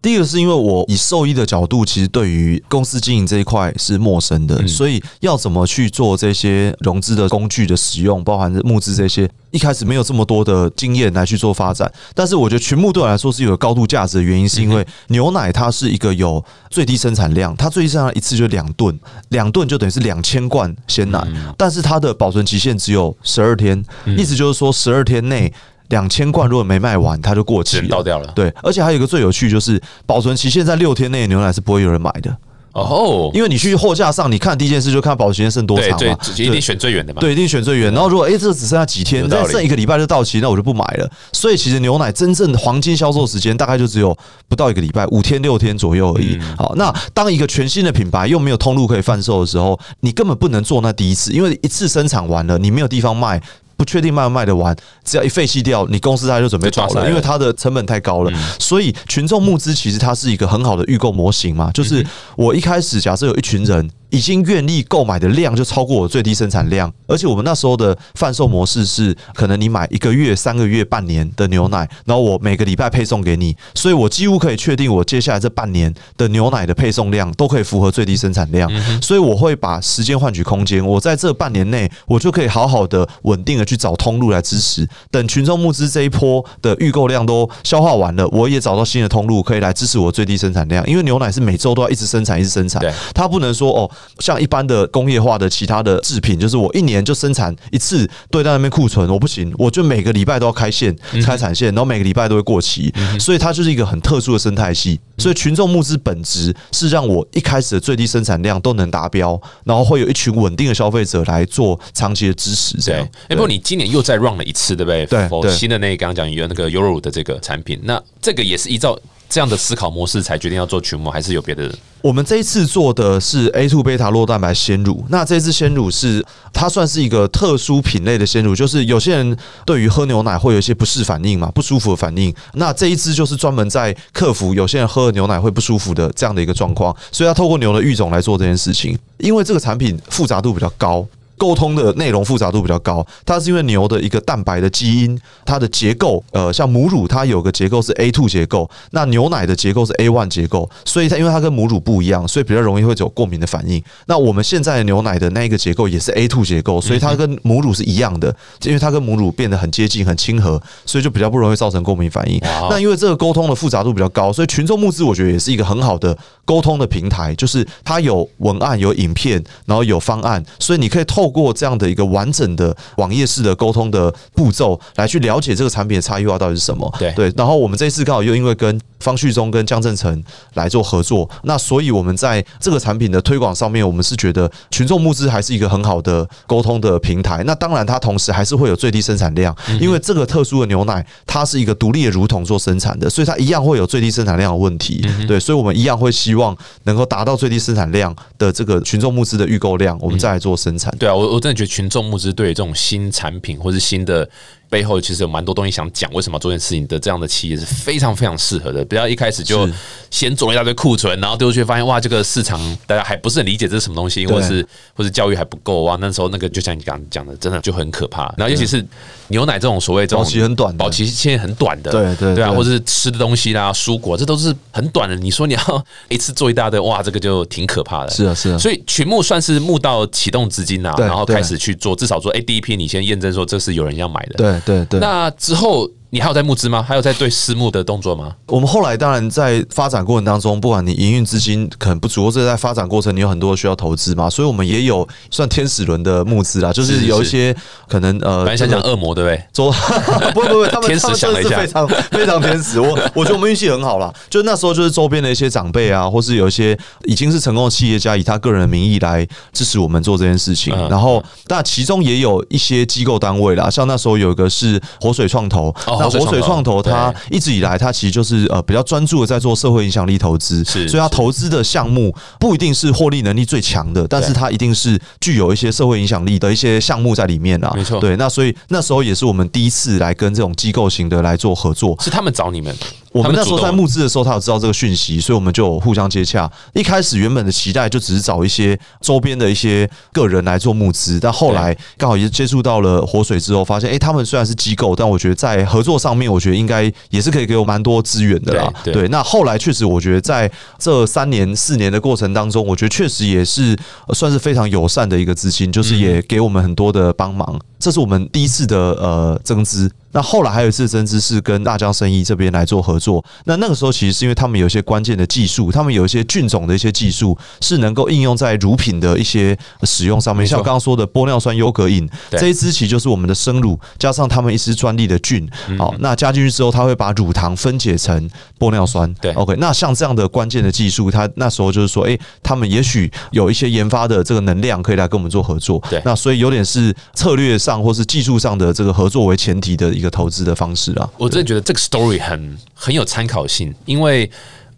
[0.00, 11.92] 第一个是因为我以兽医的角度，其实对于公司经营这一块是陌生的，所以要怎么去做这些融资的工具的使用，包含募资这些，一开始没有这么多的经验来去做发展。
[12.14, 18.98] 但是我觉得群牧对我来说是有高度价值的原因，是因为牛奶它是一个有最低生产量，它最低生产量一次就两吨，
[19.30, 23.84] 两吨就等于是两千罐鲜奶，但是它的保存期限只有十二天，
[24.16, 25.52] 意思就是说十二天内。
[25.88, 28.30] 两千罐如果没卖完，它就过期了，倒掉了。
[28.34, 32.36] 对，而且还有一个最有趣，就是保存期限在六天内的牛奶是不会有人买的，
[32.72, 37.20] 哦，因为你去货架上，你看第一件事就看保存期限剩多长嘛，，一定选最远的嘛。
[37.20, 37.92] 对，一定选最远。
[37.92, 41.10] 然后如果哎、这只剩下几天，有道理再剩一个礼拜就到期，那我就不买了。
[41.32, 46.36] 所以其实牛奶真正的黄金销售时间大概就只有不到一个礼拜，五天六天左右而已。
[46.40, 53.40] 嗯好，那当一个全新的品牌又没有通路可以贩售的时候，你根本不能做那第一次，因为一次生产完了，你没有地方卖。
[53.78, 58.32] 不确定卖不卖得完，只要一废弃掉，你公司它就准备倒了，因为它的成本太高了。
[58.58, 62.04] 所以群众募资其实它是一个很好的预购模型嘛，就是
[62.36, 78.70] 我一开始假设有一群人已经愿意购买的量就超过我最低生产量，而且我们那时候的贩售模式是，可能你买一个月、三个月、半年的牛奶，然后我每个礼拜配送给你，所以我几乎可以确定我接下来这半年的牛奶的配送量都可以符合最低生产量，
[79.02, 84.88] 所以我会把时间换取空间，我在这半年内，我就可以好好的、稳定的去找通路来支持。
[85.10, 92.82] 等群众募资这一波的预购量都消化完了，我也找到新的通路可以来支持我最低生产量，因为牛奶是每周都要一直生产、一直生产，
[93.14, 104.98] 它不能说哦，像一般的工业化的其他的制品，就是我一年就生产一次，堆在那边库存，我不行，我就每个礼拜都要开线、开产线，然后每个礼拜都会过期，所以它就是一个很特殊的生态系。
[105.18, 113.34] 所以群众募资本质是让我一开始的最低生产量都能达标，然后会有一群稳定的消费者来做长期的支持，这，样哎，。
[113.34, 115.06] 不过你今年又再 run 了一次，对不对？
[115.06, 118.98] 对新的那个刚刚讲有那个 Euro 的这个产品，那这个也是依照
[119.28, 121.72] 这样的思考模式才决定要做群模，还是有别的？
[122.00, 129.36] 我们这一次做的是 A two 贝塔酪蛋白鲜乳，那这次鲜乳是它算是一个特殊品类的鲜乳，就是有些人
[129.66, 132.32] 对于喝牛奶会有一些不适反应嘛，不舒服的反应。
[132.54, 138.96] 那这一支就是专门在克服有些人喝了牛奶会不舒服的这样的一个状况，所以它透过牛的育种来做这件事情。
[139.18, 141.04] 因为这个产品复杂度比较高。
[141.38, 153.82] 沟通的内容复杂度比较高，它是因为牛的一个蛋白的基因，它的结构，呃，像母乳它有个结构是 A two 结构，那牛奶的结构是 A one 结构，所以它因为它跟母乳不一样，所以比较容易会有过敏的反应。
[154.06, 162.40] 那我们现在的牛奶的那一个结构也是 A two 结构，所以它跟母乳是一样的，因为它跟母乳变得很接近、很亲和，所以就比较不容易造成过敏反应。
[162.68, 176.92] 那因为这个沟通的复杂度比较高，所以群众募资我觉得也是一个很好的沟通的平台，就是它有文案、有影片，然后有方案，所以你可以透过这样的一个完整的网页式的沟通的步骤来去了解这个产品的差异化到底是什么。
[176.98, 180.22] 对对，然后我们这一次刚好又因为跟方旭中跟江正成
[180.54, 187.42] 来做合作，那所以我们在这个产品的推广上面，我们是觉得群众募资还是一个很好的沟通的平台。
[187.44, 195.06] 那当然，它同时还是会有最低生产量，因为这个特殊的牛奶它是一个独立的乳桶做生产的，所以它一样会有最低生产量的问题。
[195.28, 200.92] 对，所以我们一样会希望能够达到最低生产量的这个群众募资的预购量，我们再来做生产。
[200.98, 204.28] 对啊，我我真的觉得群众募资对这种新产品或是新的
[204.68, 206.10] 背后，其实有蛮多东西想讲。
[206.12, 209.68] 为什么做这件事情的这样的企业是非常非常适合的，不要一开始就
[210.10, 215.96] 先做一大堆库存，然后丢出去发现哇，这个市场大家还不是很理解这是什么东西，或者是或者教育还不够哇。
[216.00, 218.32] 那时候那个就像你刚刚讲的，真的就很可怕。
[218.36, 218.84] 然后尤其是
[219.28, 225.16] 牛奶这种所谓这种保期很短的保期现在很短的，对对对啊，或者是吃的东西啦、蔬果，这都是很短的。
[225.16, 228.10] 你说你要一次做一大堆，哇，这个就挺可怕的。
[228.10, 234.34] 是啊是啊所以群募算是募到启动资金啊，对对然后开始去做，至少说，哎，第一批你先验证说这是有人要买的。
[234.36, 235.00] 对对对。
[235.00, 236.82] 那之后你还有在募资吗？
[236.82, 238.34] 还有在对私募的动作吗？
[238.46, 247.54] 我们后来当然在发展过程当中，不管你营运资金可能不足，或者在发展过程你有很多需要投资嘛，所以我们也有算天使轮的募资啦，就是有一些
[247.86, 249.44] 可能呃，本来想讲恶魔对不对？
[249.52, 249.70] 周
[250.32, 252.80] 不不不，他们天使想了一下非常非常天使。
[252.80, 260.74] 我我觉得我们运气很好啦，就那时候就是周边的一些长辈啊，或是有一些已经是成功的企业家，以他个人的名义来支持我们做这件事情。
[260.74, 270.88] 嗯然后，但其中也有一些机构单位啦，像那时候有一个是活水创投，哦活水活水创创投投它一直以来它其实就是呃比较专注的在做社会影响力投资，是。
[270.88, 277.72] 所以它投资的项目不一定是获利能力最强的，但是它一定是具有一些社会影响力的一些项目在里面啊。
[277.74, 278.00] 没错。
[278.00, 281.96] 对，那所以那时候也是我们第一次来跟这种机构型的来做合作。
[282.00, 282.74] 是他们找你们，
[283.12, 286.50] 我们那时候在募资的时候，他有知道这个讯息，所以我们就互相接洽。
[286.74, 298.72] 一开始原本的期待就只是找一些周边的一些个人来做募资，但后来刚好也接触到了活水之后，发现哎、诶他们虽然是机构，但我觉得在合作上面，我觉得应该也是可以给我蛮多资源的啦。
[298.84, 307.58] 对对那后来确实，我觉得在这三年四年的过程当中，我觉得确实也是呃算是非常友善的一个资金，就是也给我们很多的帮忙。
[307.78, 309.90] 这是我们第一次的呃增资。
[310.10, 313.22] 那后来还有一次增资是跟大疆生意这边来做合作。
[313.44, 329.12] 那那个时候其实是因为他们有一些关键的技术，他们有一些菌种的一些技术是能够应用在乳品的一些使用上面，像刚刚说的玻尿酸优格饮对这一支其实就是我们的生乳加上他们一支专利的菌，嗯好，那加进去之后，它会把乳糖分解成玻尿酸。
[329.20, 335.80] 对，OK，那像这样的关键的技术，它那时候就是说，诶，他们也许有一些研发的这个能量可以来跟我们做合作。
[335.90, 341.06] 对那所以有点是策略上或是技术上的这个合作为前提的一个投资的方式啊。
[341.18, 344.30] 我真的觉得这个 story 很很有参考性，因为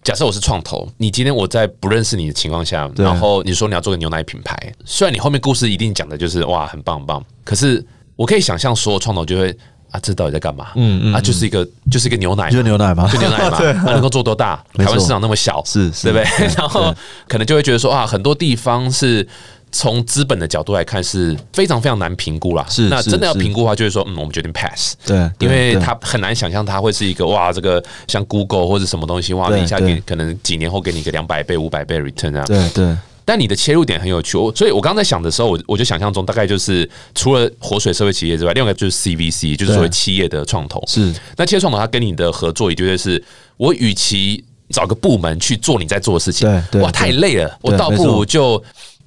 [0.02, 7.84] 假设我是创投，你今天我在不认识你的情况下，然后你说你要做个牛奶品牌，虽然你后面故事一定讲的就是哇很棒很棒，可是
[8.16, 9.56] 我可以想象说创投就会
[9.92, 10.68] 啊这到底在干嘛？
[10.74, 13.08] 嗯嗯啊就是一个就是一个牛奶，就是牛奶吗？
[13.12, 14.56] 就牛奶嘛， 对那能够做多大？
[14.74, 16.54] 台湾市场那么小，是是对不对对？
[16.58, 16.92] 然后
[17.28, 19.26] 可能就会觉得说啊，很多地方是。
[19.72, 22.66] 从资本的角度来看，是非常非常难评估啦。
[22.68, 24.94] 是是那真的要是评估的话，就是说，嗯，我们决定 pass。
[25.06, 32.44] 对，因为对他很难想象他会是一个哇，这个像 Google 或者什么东西，哇，你一下对给可能几年后给你个两百倍、五百倍 return 啊。
[32.44, 40.82] 对对但你的切入点很有趣，我所以我刚刚在想的时候，我我就想象中大概就是除了活水社会企业之外，另外一个就是 CVC，就是所谓企业的创投。
[40.88, 43.22] 是那企业创投，它跟你的合作，也绝对是
[43.56, 48.60] 我与其找个部门去做你在做的事情，对对哇，太累了，我倒不如就。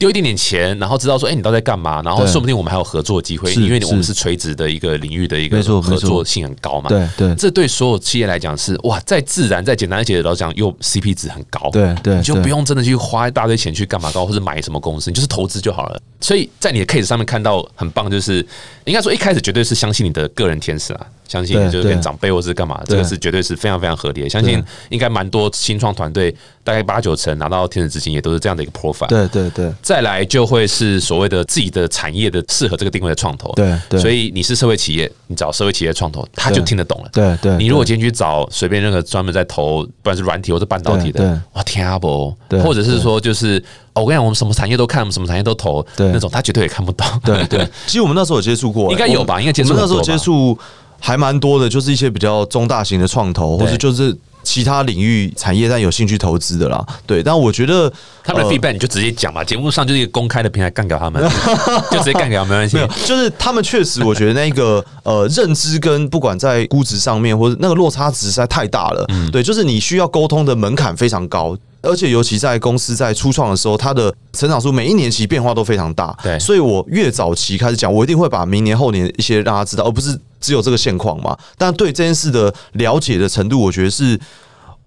[0.04, 2.02] 丢一点点钱，然后知道说，哎、你到底在干嘛？
[2.04, 6.90] 然后对说不定我们还有合作机会，因为我们是是垂直的一个领域的一个合作性很高嘛。
[6.90, 11.70] 对对这对所有企业来讲是哇，再自然、再简单，而且老实讲又 CP 值很高。
[11.72, 16.02] 对对，你就不用真的去花一大堆钱去干嘛高，或者买什么公司，你就是投资就好了。
[16.20, 18.46] 所以在你的 case 上面看到很棒，就是
[18.84, 22.04] 应该说一开始绝对是相信你的个人天使啊，相信就是跟对。
[22.04, 24.30] 长辈或是干嘛，这个是绝对是非常非常合理的。
[24.30, 29.08] 相信应该蛮多新创团队大概八九成拿到天使资金，也都是这样的一个 profile。
[29.08, 29.74] 对对对。
[29.82, 33.52] 再来就会是所谓的自己的产业的适合这个定位的创投。
[33.54, 34.00] 对对。
[34.00, 37.10] 所以你是社会企业，你找社会企业创投，他就听得懂了。
[37.12, 43.58] 对对，你如果今天去找随便任何专门在投，不管是软体或者半导体的，哇，天啊不，或者是说就是，
[43.94, 46.12] 哦我跟你讲，我们什么产业都看，我们什么产业都投，对。
[46.12, 47.08] 那种他绝对也看不懂。
[47.24, 50.58] 对对， 其实我们那时候有接触过，应该有吧应该接触我们那时候接触
[51.06, 56.82] 还蛮多的，就是一些比较中大型的创投，或者就是其他领域产业但有兴趣投资的啦。
[57.06, 57.92] 对，但我觉得
[58.24, 61.22] 他们的呃 feedback 你就直接讲嘛，节目上就是一个公开的平台，干掉他们，
[61.92, 69.06] 就直接干掉，没关系没有。，就是他们确实，我觉得那个 呃认知跟不管在估值上面，或者那个落差值实在太大了。
[69.10, 71.58] 嗯对，就是你需要沟通的门槛非常高。
[71.84, 76.18] 而且，尤其在公司在初创的时候，它的成长数每一年其实变化都非常大。
[76.24, 81.38] 对所以我越早期开始讲，我一定会把明年、后年一些让他知道，而不是只有这个现况嘛。
[81.58, 84.20] 但对这件事的了解的程度，我觉得是。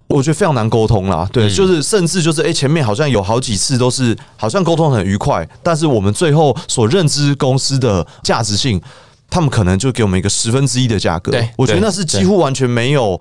[0.09, 8.81] 我觉得非常难沟通啦，对，嗯就是甚至就是，哎、前面好像有好几次都是好像沟通很愉快，但是我们最后所认知公司的价值性，
[9.29, 13.19] 他们可能就给我们一个十分之一的价格，对我觉得那是几乎完全没有。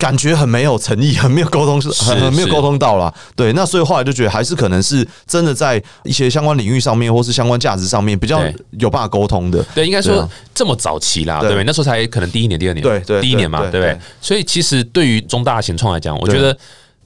[0.00, 3.12] 感觉很没有诚意， 很没有沟通，很很没有是沟通到啦。
[3.36, 8.42] 对，那所以后来就觉得还是可能是真的在一些相关领域上面，或是相关价值上面比较
[8.78, 9.62] 有办法沟通的。
[9.74, 11.64] 对，应该说这么早期啦，对对不对？
[11.64, 14.00] 那时候才可能第一年、第二年，对对第一年嘛，对对不对对？
[14.22, 16.56] 所以其实对于中大型创来讲，我对觉得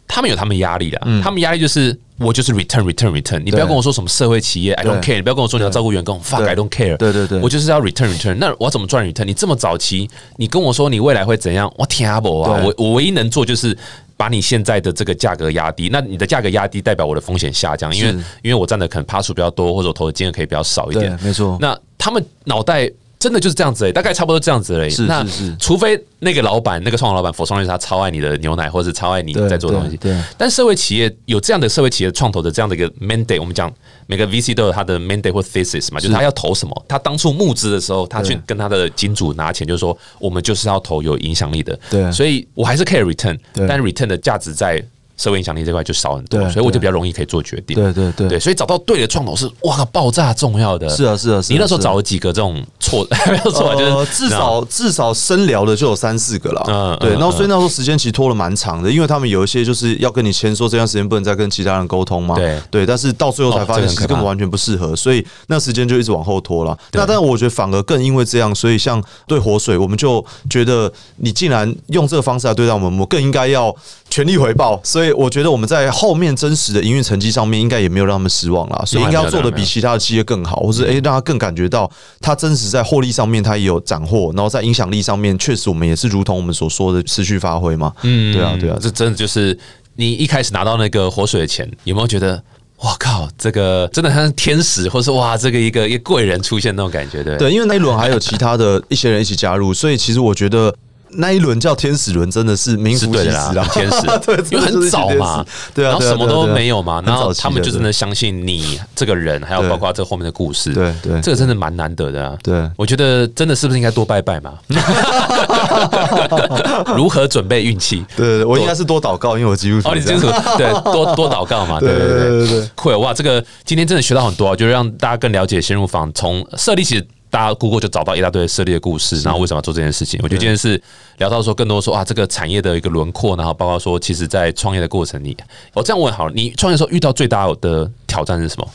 [0.06, 8.34] 他们有他们压力的，嗯他们压力就是我就是 return return return，你不要跟我说什么社会企业，I don't care，你不要跟我说你要照顾员工，fuck I don't care，对对对我就是要 return return。
[8.36, 9.24] 那我要怎么赚 return？
[9.24, 11.72] 你这么早期，你跟我说你未来会怎样？
[11.76, 12.62] 我天啊不啊！
[12.64, 13.76] 我我唯一能做就是。
[14.16, 21.18] 把你现在的这个价格压低，那你的价格压低代表我的风险下降，因为因为我占的可能趴数比较多，或者我投的金额可以比较少一点。
[21.20, 21.58] 没错。
[21.60, 22.88] 那他们脑袋
[23.24, 24.90] 真的就是这样子诶、大概差不多这样子而已。
[24.90, 29.96] 是那是是除非那个老板，那个创投老板佛创业他超爱你的牛奶，或者是超爱你在做东西。
[29.96, 33.72] 对对但社会企业有这样的社会企业创投的这样的一个 mandate，我们讲
[34.06, 36.84] 每个 VC 都有他的 mandate 或 thesis 嘛，就是他要投什么。
[36.86, 41.78] 他当初募资的时候，他去跟他的金主拿钱，就是说我们就是要投有影响力的。
[41.88, 44.84] 对所以我还是 care return，对但 return 的价值在
[45.16, 47.76] 社会影响力这块就少很多，所以我就比较容易可以做决定。
[47.76, 50.88] 对对对对，所以找到对的创投是哇爆炸重要的。
[50.88, 56.64] 是啊是啊你那时候找了几个这种错， 没有错，就是呃，至少至少深聊的就有三四个了。
[56.68, 62.34] 嗯对然后所以那时候时间其实拖了蛮长的，因为他们有一些就是要跟你签说这段时间不能再跟其他人沟通嘛。
[62.34, 66.76] 对对，但是到最后才哦发现根本完全不适合，所以那时间就一直往后拖了。
[66.92, 73.74] 那但是我觉得反而更因为这样，所以像对活水，我们就觉得你既然用这个方式来对待我们，我更应该要
[74.14, 74.80] 全力回报。
[74.84, 78.84] 所以我觉得我们在后面真实的营运成绩上面，应该也没有让他们失望啦。
[78.86, 81.90] 所以应该要做的比其他的企业更好，或是诶让他更感觉到
[82.20, 87.92] 他真实在获利上面他也有斩获，然后在影响力上面确实我们也是如同我们所说的持续发挥嘛。
[88.02, 89.58] 嗯对啊对啊这真的就是
[89.96, 92.40] 你一开始拿到那个活水的钱，有没有觉得？
[92.84, 97.36] 哇靠，这个真的像天使，或是哇，这个一个一个贵人出现那种感觉，对？
[97.36, 100.72] 对，因为那一轮还有其他的一些人一起加入，所以其实我觉得。
[101.16, 105.44] 那一轮叫天使轮，真的是名副其实啦，，天使 对，因为很早嘛，
[105.74, 112.36] 对啊，然后什么都没有嘛，然后他们就真的相信你这个人，还有包括这后面的故事，对对这个真的蛮难得的啊。
[112.42, 114.54] 对我觉得真的是不是应该多拜拜嘛？
[116.96, 118.04] 如何准备运气？
[118.16, 120.20] 对我应该是多祷告，因为我基督徒哦，你这样。
[120.20, 127.06] 清楚，对，多多祷告嘛，对对对对对会哇，这个今天真的学到很多啊，就是让大家更了解先入房从设立其实。
[127.34, 130.20] 大家 Google 就找到一大堆涉猎的故事，然后为什么要做这件事情？
[130.22, 130.80] 我觉得今天是
[131.18, 135.36] 聊到说更多说啊，这个产业的一个轮廓，然后包括说，其实，在创业的过程里，
[135.72, 138.68] 我这样问好了，你创业的时候遇到最大的挑战是什么？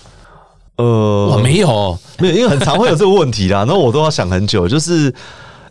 [0.75, 5.13] 呃哇，没有，没有，因为很常会有这个问题啦，然后我都要想很久，就是。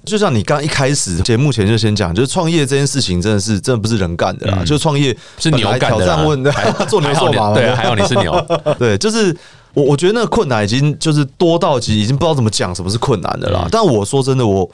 [0.05, 8.47] 就像你刚一开始节目前就先讲，就是创业这件事情真的是真的不是人干的啦，嗯就是创业是牛干的挑战问的还， 做牛做马，对啊，还好你是牛，
[8.79, 9.37] 对，就是
[9.75, 13.63] 我我觉得那个困难已经就是多到已经不知道怎么讲什么是困难的啦。
[13.65, 14.69] 嗯但我说真的，我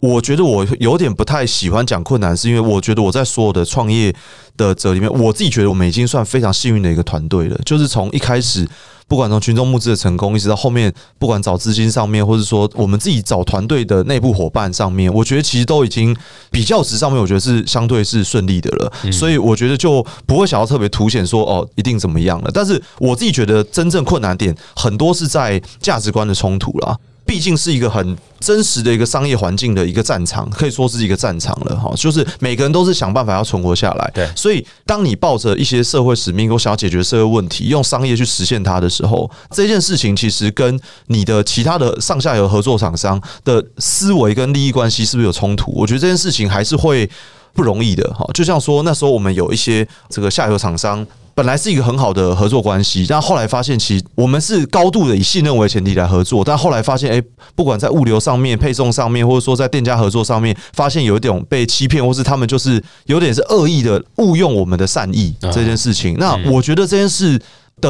[0.00, 4.14] 我觉得我有点不太喜欢讲困难，是因为我觉得我在所有的创业
[4.56, 7.58] 的者里面，我自己觉得我们已经算非常幸运的一个团队了。
[7.64, 8.68] 就是从一开始，
[9.06, 16.16] 不管从群众募资的成功，一直到后面，不管找资金上面，或者说我们自己找团队的内部伙伴上面，我觉得其实都已经
[16.50, 18.92] 比较值上面，我觉得是相对是顺利的了。
[19.12, 22.50] 所以我觉得就不会想要特别凸显说哦一定怎么样了。
[22.52, 26.96] 但是我自己觉得真正困难点很多是在价值观的冲突啦。
[27.26, 31.92] 毕竟是一个很真实的一个商业环境的一个战场，可以说是一个战场了哈。
[31.96, 45.72] 就是每个人都是想办法要存活下来，对所以当你抱着一些社会使命，我想要解决社会问题，用商业去实现它的时候，这件事情其实跟你的其他的上下游合作厂商的思维跟利益关系是不是有冲突？
[45.74, 47.08] 我觉得这件事情还是会。
[47.56, 57.22] 不容易的哈，就像说那时候我们有一些这个下游厂商，本来是一个很好的合作关系，但后来发现其实我们是高度的以信任为前提来合作，但后来发现，哎、
[57.54, 66.16] 不管在物流上面、配送上面，或者说在店家合作上面，发现有一点被欺骗，或是他们就是有点是恶意的误用我们的善意这件事情。
[66.18, 67.40] 那我觉得这件事。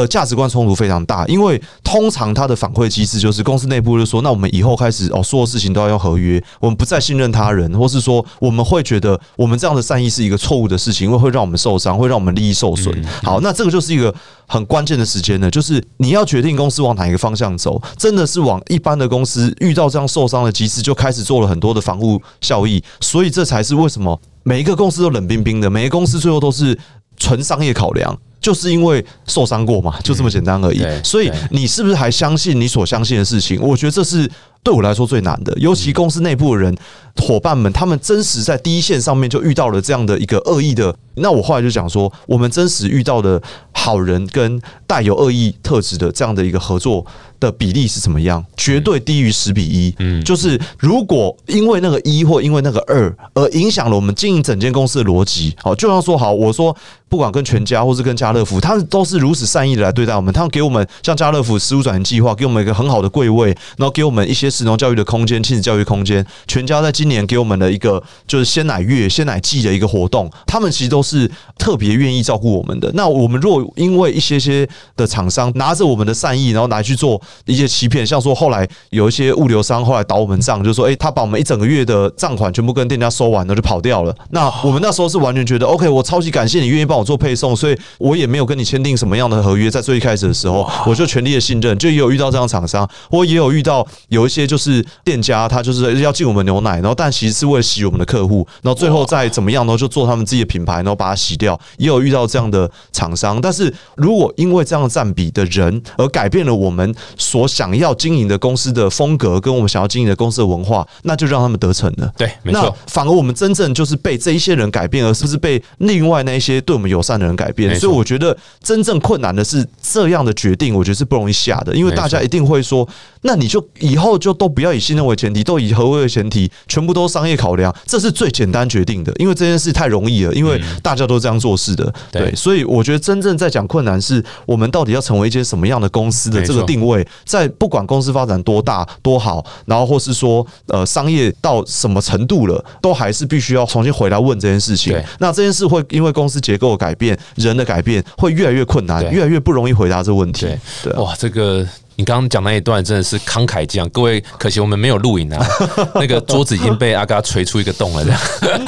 [0.01, 13.05] 的价值观冲突非常大，因为通常他的反馈机制就是公司内部就说，那我们以后开始哦，所有事情都要用合约，我们不再信任他人，或是说我们会觉得我们这样的善意是一个错误的事情，因为会让我们受伤，会让我们利益受损。
[13.22, 14.14] 好，那这个就是一个
[14.47, 26.78] 很关键的时间呢，就是你要决定公司往哪一个方向走，真的是往一般的公司遇到这样受伤的机制，就开始做了很多的防护效益，所以这才是为什么每一个公司都冷冰冰的，每个公司最后都是
[27.16, 28.16] 纯商业考量。
[28.45, 31.03] 就是因为受伤过嘛，就这么简单而已对。
[31.03, 33.59] 所以你是不是还相信你所相信的事情？
[33.62, 34.30] 我觉得这是
[34.65, 36.75] 对我来说最难的，尤其公司内部的人、
[37.19, 40.97] 伙伴们，他们真实在第一线上面就遇到了这样的一个恶意的。
[41.17, 43.41] 那我后来就讲说，我们真实遇到的
[43.73, 47.07] 好人跟带有恶意特质的这样的一个合作
[47.39, 48.45] 的比例是怎么样？
[48.57, 49.95] 绝对低于十比一。
[50.01, 56.77] 嗯就是如果因为那个一或因为那个二而影响了我们经营整间公司的逻辑，好，就像说好，我说
[57.09, 72.91] 不管跟全家或是跟家乐福，他们都是如此善意的来对待我们，他们给我们像家乐福食物转型计划，给我们一个很好的柜位，然后给我们一些食农教育的空间、亲子教育空间，全家在今年给我们的一个就是鲜奶月、鲜奶季的一个活动，他们其实都是特别愿意照顾我们的。
[72.95, 84.15] 那我们若因为一些些的厂商拿着我们的善意，然后拿去做一些欺骗，像说后来有一些物流商后来倒我们账，就说诶，他把我们一整个月的账款全部跟店家收完了就跑掉了。
[84.31, 103.40] 那我们那时候是完全觉得 OK，我超级感谢你愿意帮我做配送，所以我也没有跟你签订什么样的合约，在最一开始的时候我就全力的信任，就也有遇到这样厂商，我也有遇到有一些就是店家，他就是要进我们牛奶，然后但其实是为了洗我们的客户，然后最后再怎么样，然后就做他们自己的品牌，然后把它洗掉，也有遇到这样的厂商。
[103.40, 112.12] 但是如果因为这样的占比的人而改变了我们所想要经营的公司的风格，跟我们想要经营的公司的文化，那就让他们得逞了。
[112.16, 117.74] 对，没那错，反而我们真正就是被这一些人改变，而不是被另外那一些对我们友善的人改变。
[117.78, 122.86] 所以我觉得真正困难的是这样的决定，我觉得是不容易下的，因为大家一定会说，
[123.22, 131.85] 那你就以后就都不要以信任为前提，都以合规为前提，全部都商业考量，这是最简单决定的，因为这件事太容易了，因为大家都这样做事的。
[131.85, 145.01] 嗯对对，所以我觉得真正在讲困难是我们到底要成为一些什么样的公司的这个定位，在不管公司发展多大多好，然后或是说呃商业到什么程度了，都还是必须要重新回来问这件事情。
[145.18, 150.47] 那这件事会因为公司结构的改变、人的改变，会越来越困难，越来越不容易回答这个问题
[150.82, 150.93] 对。
[150.95, 151.66] 哇，这个
[151.97, 155.47] 你刚刚讲那一段真的是慷慨激昂，各位可惜我们没有录影啊，
[155.97, 158.20] 那个桌子已经被阿嘎锤出一个洞了，这样，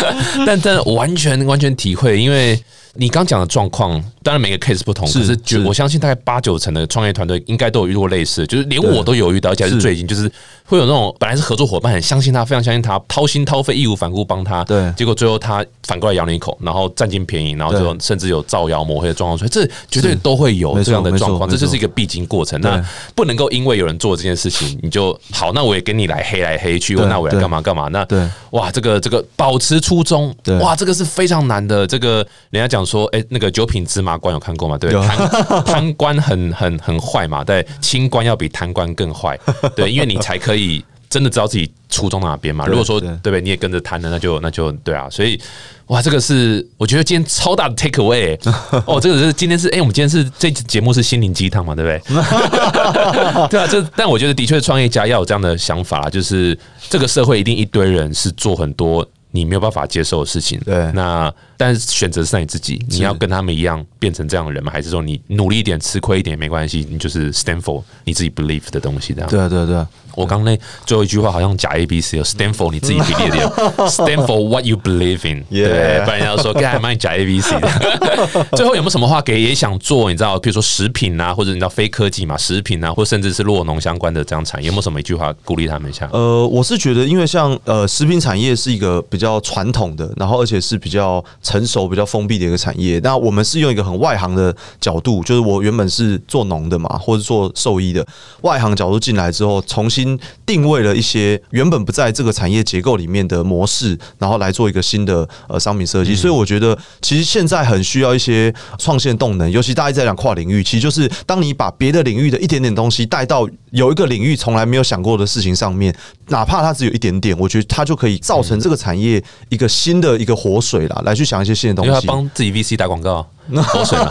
[0.46, 2.60] 但但完全完全体会，因为。
[2.98, 3.92] 你刚讲的状况，
[4.22, 5.60] 当然每个 case 不同，是可是是。
[5.60, 10.30] 我相信大概八九成的创业团队应该都有遇过类似，就是连我都有遇到，而且还是是最近，就是
[10.64, 14.92] 会有那种本来是合作伙伴，很相信他，非常相信他，掏心掏肺、义无反顾帮他，对。
[14.96, 22.60] 结果最后他反过来咬你一口，然后占尽便宜，然后最后甚至有造谣抹黑的状况出来，这绝对都会有这样的状况，这就是一个必经过程。
[22.60, 22.82] 那
[23.14, 27.88] 不能够因为有人做这件事情，你就好，那我也跟你来黑来黑去，对那我来干嘛干嘛？
[27.88, 28.26] 那对。
[28.50, 31.86] 哇，这个这个保持初衷对，哇，这个是非常难的。
[31.86, 34.78] 这个人家讲说，哎，那个九品芝麻官有看过吗？
[34.78, 35.28] 对，有贪
[35.66, 39.38] 贪官很很很坏嘛，对，清官要比贪官更坏，
[39.74, 42.66] 对，因为你才可以真的知道自己初衷哪边嘛。
[42.66, 45.08] 如果说对对不对，你也跟着贪了，那就那就对啊。
[45.10, 45.40] 所以
[45.86, 48.36] 哇，这个是我觉得今天超大的 take away
[48.86, 52.16] 哦，这个是今天是哎、我们今天是这期节目是心灵鸡汤嘛，对不对？
[53.48, 56.58] 对啊，这但我觉得的确创业家要有这样的想法啦，就是
[56.90, 59.06] 这个社会一定一堆人是做很多
[59.36, 60.58] 你没有办法接受的事情。
[60.64, 64.70] 对那但是选择是在你自己，你要跟他们一样变成这样的人吗？
[64.72, 69.28] 还是说你努力一点、吃亏一点也没关系，你就是 stand for 你自己 believe 的东西这样？
[69.30, 73.48] 对啊对啊对啊，我刚那最后一句话好像假 A B C 哦，stand for 你自己 believe 的，
[73.88, 78.46] stand for what you believe in，Yeah 对，不然人家说干嘛你假 A B C 的。
[78.56, 80.10] 最后有没有什么话给也想做？
[80.10, 86.06] 你知道，比如说食品啊，或者你知道非科技嘛，食品啊，或甚至是洛农相关的这样产业，有没有什么一句话鼓励他们一下？
[86.12, 93.00] 呃，我是觉得，因为像呃，食品产业是一个比较传统的，然后而且是比较成熟、比较封闭的一个产业。
[93.02, 98.06] 那我们是用一个很外行的角度，就是我原本是做农的嘛，或者做兽医的，
[98.42, 106.14] 外行角度进来之后，重新定位了一些原本不在这个产业结构里面的模式，然后来做一个新的呃商品设计。
[106.14, 115.94] 所以我觉得，其实现在很需要一些创新的动能，尤其大家在讲跨领域，其实就是当你把别的领域的一点点东西带到有一个领域从来没有想过的事情上面，
[116.28, 122.06] 哪怕它只有一点点，我觉得它就可以造成这个产业一个新的一个活水啦，来去想一些新的东因为他西。
[122.06, 124.08] 帮自己 VC 打广告，活水嘛，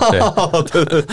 [0.71, 1.05] 对，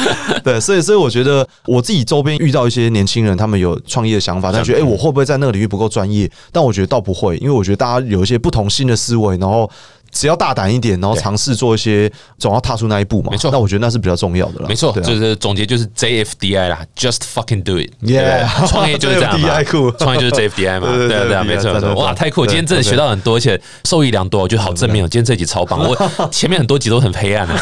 [0.44, 6.30] 对，所以所以我觉得我自己周边遇到一些年轻人，他们有创业的想法，但觉得哎、诶我会不会在那个领域不够专业？
[6.52, 9.70] 但我觉得倒不会，因为我觉得大家有一些不同新的思维，然后。
[10.12, 13.30] 只要大胆一点，然后尝试做一些，总要踏出那一步嘛。
[13.30, 13.50] 没错。
[13.50, 14.68] 那我觉得那是比较重要的了。
[14.68, 19.62] 没错，就是总结就是 JFDI 啦，just fucking do it，Yeah 对创业就是这样嘛。
[19.64, 22.44] 酷，创业就是 JFDI 嘛，对对对啊对啊，没错没错，真的哇，太酷！
[22.44, 25.08] 今天真的学到很多，而且受益良多，我觉得好正面哦。
[25.08, 27.54] 今天这集超棒， 我前面很多集都很黑暗的，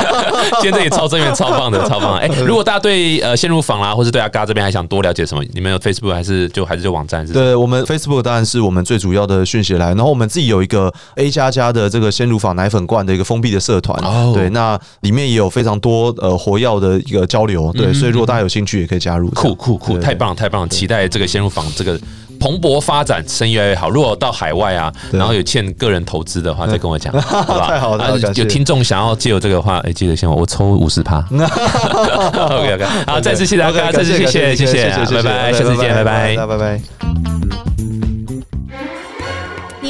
[0.62, 2.20] 今天这集超正面、超棒的、超棒的。
[2.20, 7.32] 哎，如果大家对呃陷入坊啦，或是对阿嘎这边还想多了解什么，你们有 Facebook 还是就还是就网站是？
[7.32, 20.68] 对我们 Facebook 当然是我们最主要的讯息来，然后我们自己有一个 A 加加的这个鲜乳坊奶粉罐的一个封闭的社团，哦对，那里面也有非常多呃活跃的一个交流，对，所以如果大家有兴趣也可以加入，酷酷酷，太棒了太棒了！
[20.68, 21.98] 期待这个鲜乳坊这个
[22.38, 23.90] 蓬勃发展，生意越来越好。
[23.90, 27.66] 如果到海外啊，然后有欠个人投资的话，再跟我讲， 好吧？
[27.66, 31.18] 太好了啊有听众想要借由这个的话，哎，记得先我我抽五十趴。
[31.30, 36.36] OK OK，好，再次谢谢大家再次谢谢谢谢谢谢谢，拜拜，下次见，拜拜。
[36.36, 37.89] 拜拜拜。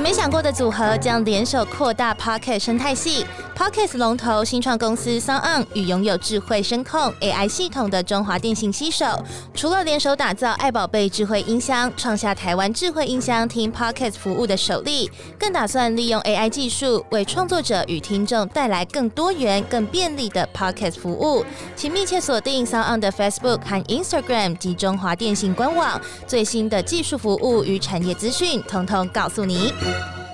[0.00, 3.26] 你们想过的组合将联手扩大 Pocket 生态系。
[3.54, 9.22] Pocket 龙头新创公司 Sound 与拥有智慧声控 AI 系统的中华电信携手，
[9.52, 21.44] 除了联手打造爱宝贝智慧音箱，创下台湾智慧音箱听 Pocket 服务的首例，更打算利用 AI 技术为创作者与听众带来更多元、更便利的 Pocket 服务。
[21.76, 29.74] 请密切锁定 SoundOn 的 Facebook 和 Instagram 及中华电信官网，最新的技术服务与产业资讯，通通告诉你。
[29.90, 30.29] Bye.